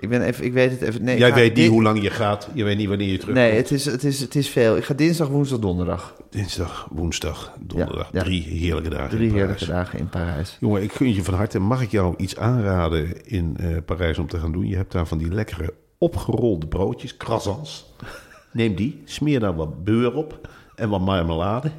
Ik, 0.00 0.08
ben 0.08 0.22
even, 0.22 0.44
ik 0.44 0.52
weet 0.52 0.70
het 0.70 0.80
even. 0.80 1.04
Nee, 1.04 1.18
Jij 1.18 1.34
weet 1.34 1.54
niet 1.54 1.68
hoe 1.68 1.82
lang 1.82 2.02
je 2.02 2.10
gaat. 2.10 2.48
Je 2.54 2.64
weet 2.64 2.76
niet 2.76 2.88
wanneer 2.88 3.08
je 3.08 3.18
terug 3.18 3.34
Nee, 3.34 3.52
het 3.52 3.70
is, 3.70 3.84
het, 3.84 4.04
is, 4.04 4.20
het 4.20 4.34
is 4.34 4.48
veel. 4.48 4.76
Ik 4.76 4.84
ga 4.84 4.94
dinsdag, 4.94 5.28
woensdag, 5.28 5.58
donderdag. 5.58 6.14
Dinsdag, 6.30 6.88
woensdag, 6.90 7.52
donderdag. 7.60 8.08
Ja, 8.12 8.18
ja. 8.18 8.24
Drie 8.24 8.42
heerlijke 8.42 8.90
dagen. 8.90 9.08
Drie 9.08 9.28
in 9.28 9.34
heerlijke 9.34 9.66
dagen 9.66 9.98
in 9.98 10.08
Parijs. 10.08 10.56
Jongen, 10.60 10.82
ik 10.82 10.92
gun 10.92 11.14
je 11.14 11.24
van 11.24 11.34
harte. 11.34 11.58
Mag 11.58 11.82
ik 11.82 11.90
jou 11.90 12.14
iets 12.16 12.36
aanraden 12.36 13.26
in 13.26 13.56
eh, 13.56 13.76
Parijs 13.84 14.18
om 14.18 14.28
te 14.28 14.38
gaan 14.38 14.52
doen? 14.52 14.66
Je 14.66 14.76
hebt 14.76 14.92
daar 14.92 15.06
van 15.06 15.18
die 15.18 15.32
lekkere 15.32 15.74
opgerolde 15.98 16.66
broodjes, 16.66 17.16
croissants. 17.16 17.92
Neem 18.52 18.74
die, 18.74 19.02
smeer 19.04 19.40
daar 19.40 19.56
wat 19.56 19.84
beur 19.84 20.14
op 20.14 20.48
en 20.74 20.88
wat 20.88 21.00
marmelade. 21.00 21.70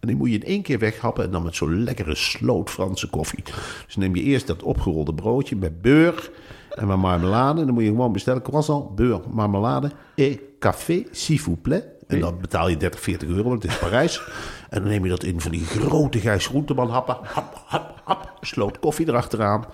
En 0.00 0.08
die 0.08 0.16
moet 0.16 0.30
je 0.30 0.38
in 0.38 0.44
één 0.44 0.62
keer 0.62 0.78
weghappen 0.78 1.24
en 1.24 1.30
dan 1.30 1.42
met 1.42 1.54
zo'n 1.54 1.82
lekkere 1.82 2.14
sloot 2.14 2.70
Franse 2.70 3.08
koffie. 3.08 3.44
Dus 3.86 3.96
neem 3.96 4.14
je 4.14 4.22
eerst 4.22 4.46
dat 4.46 4.62
opgerolde 4.62 5.14
broodje 5.14 5.56
met 5.56 5.82
beur 5.82 6.30
en 6.78 6.86
wat 6.86 6.98
marmelade. 6.98 7.60
En 7.60 7.66
dan 7.66 7.74
moet 7.74 7.82
je 7.82 7.88
gewoon 7.88 8.12
bestellen 8.12 8.42
croissant, 8.42 8.94
beur, 8.94 9.20
marmelade 9.30 9.90
et 10.14 10.40
café, 10.58 11.06
s'il 11.10 11.40
vous 11.40 11.58
plaît. 11.62 11.84
En 12.06 12.20
dan 12.20 12.40
betaal 12.40 12.68
je 12.68 12.76
30, 12.76 13.00
40 13.00 13.28
euro, 13.28 13.48
want 13.48 13.62
het 13.62 13.72
is 13.72 13.78
Parijs. 13.78 14.20
En 14.68 14.80
dan 14.80 14.90
neem 14.90 15.02
je 15.04 15.10
dat 15.10 15.24
in 15.24 15.40
van 15.40 15.50
die 15.50 15.64
grote 15.64 16.18
Gijs 16.18 16.46
Groenteman 16.46 16.90
happen. 16.90 17.16
Hap, 17.22 17.62
hap, 17.66 18.00
hap. 18.04 18.38
Sloot 18.40 18.78
koffie 18.78 19.08
erachteraan. 19.08 19.64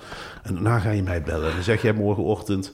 En 0.42 0.54
daarna 0.54 0.78
ga 0.78 0.90
je 0.90 1.02
mij 1.02 1.22
bellen. 1.22 1.48
En 1.48 1.54
dan 1.54 1.62
zeg 1.62 1.82
jij 1.82 1.92
morgenochtend... 1.92 2.72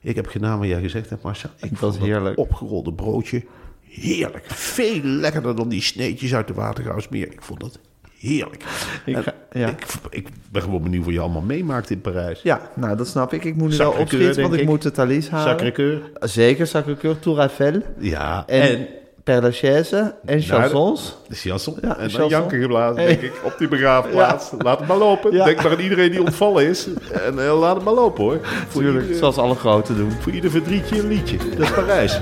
Ik 0.00 0.14
heb 0.14 0.26
gedaan 0.26 0.58
wat 0.58 0.68
jij 0.68 0.80
gezegd 0.80 1.10
hebt, 1.10 1.22
Marcel. 1.22 1.50
Ik 1.56 1.76
vond 1.76 1.80
dat 1.80 1.98
heerlijk. 1.98 2.38
opgerolde 2.38 2.92
broodje 2.92 3.44
heerlijk. 3.82 4.44
Veel 4.46 5.00
lekkerder 5.02 5.56
dan 5.56 5.68
die 5.68 5.82
sneetjes 5.82 6.34
uit 6.34 6.46
de 6.46 6.54
Watergaasmeer. 6.54 7.32
Ik 7.32 7.42
vond 7.42 7.60
dat 7.60 7.78
heerlijk. 8.28 8.64
Ik 9.06 9.16
ga- 9.16 9.34
ja. 9.52 9.68
ik, 9.68 9.84
ik 10.10 10.26
ben 10.52 10.62
gewoon 10.62 10.82
benieuwd 10.82 11.04
wat 11.04 11.14
je 11.14 11.20
allemaal 11.20 11.42
meemaakt 11.42 11.90
in 11.90 12.00
Parijs. 12.00 12.40
Ja, 12.42 12.60
nou 12.74 12.96
dat 12.96 13.08
snap 13.08 13.32
ik. 13.32 13.44
Ik 13.44 13.56
moet 13.56 13.70
nu 13.70 13.76
wel 13.76 13.90
opschieten, 13.98 14.42
want 14.42 14.54
ik 14.54 14.60
ik. 14.60 14.66
moet 14.68 14.82
de 14.82 14.90
Thalys 14.90 15.28
halen. 15.30 15.58
Sacré-Cœur. 15.58 16.18
Zeker, 16.20 16.66
Sacré-Cœur, 16.66 17.18
Tour 17.20 17.38
Eiffel. 17.38 17.82
Ja, 17.98 18.42
En, 18.46 18.62
en, 18.62 18.86
Père 19.24 19.42
Lachaise 19.42 20.14
en 20.24 20.40
chansons. 20.42 21.16
de 21.28 21.34
chanson. 21.34 21.76
Ja, 21.82 21.98
en 21.98 22.08
dan 22.10 22.28
janken 22.28 22.60
geblazen, 22.60 22.96
Hey. 23.02 23.06
denk 23.06 23.20
ik, 23.20 23.32
op 23.44 23.54
die 23.58 23.68
begraafplaats. 23.68 24.50
Laat 24.58 24.78
het 24.78 24.88
maar 24.88 24.96
lopen. 24.96 25.32
Ja. 25.32 25.44
Denk 25.44 25.62
maar 25.62 25.72
aan 25.72 25.78
iedereen 25.80 26.10
die 26.10 26.20
ontvallen 26.20 26.66
is. 26.66 26.86
En 27.26 27.38
eh, 27.46 27.58
laat 27.60 27.74
het 27.74 27.84
maar 27.84 27.94
lopen, 27.94 28.22
hoor. 28.24 28.38
Voor 28.68 28.82
Tuurlijk, 28.82 29.02
ieder, 29.04 29.18
zoals 29.18 29.36
alle 29.36 29.54
grote 29.54 29.96
doen. 29.96 30.10
voor 30.10 30.32
ieder 30.32 30.50
verdrietje 30.50 30.98
een 30.98 31.08
liedje. 31.08 31.36
Dat 31.36 31.58
is 31.58 31.70
Parijs. 31.72 32.20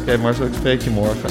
Oké, 0.00 0.16
maar 0.16 0.34
zo 0.34 0.44
ik 0.44 0.54
spreek 0.54 0.80
je 0.80 0.90
morgen. 0.90 1.30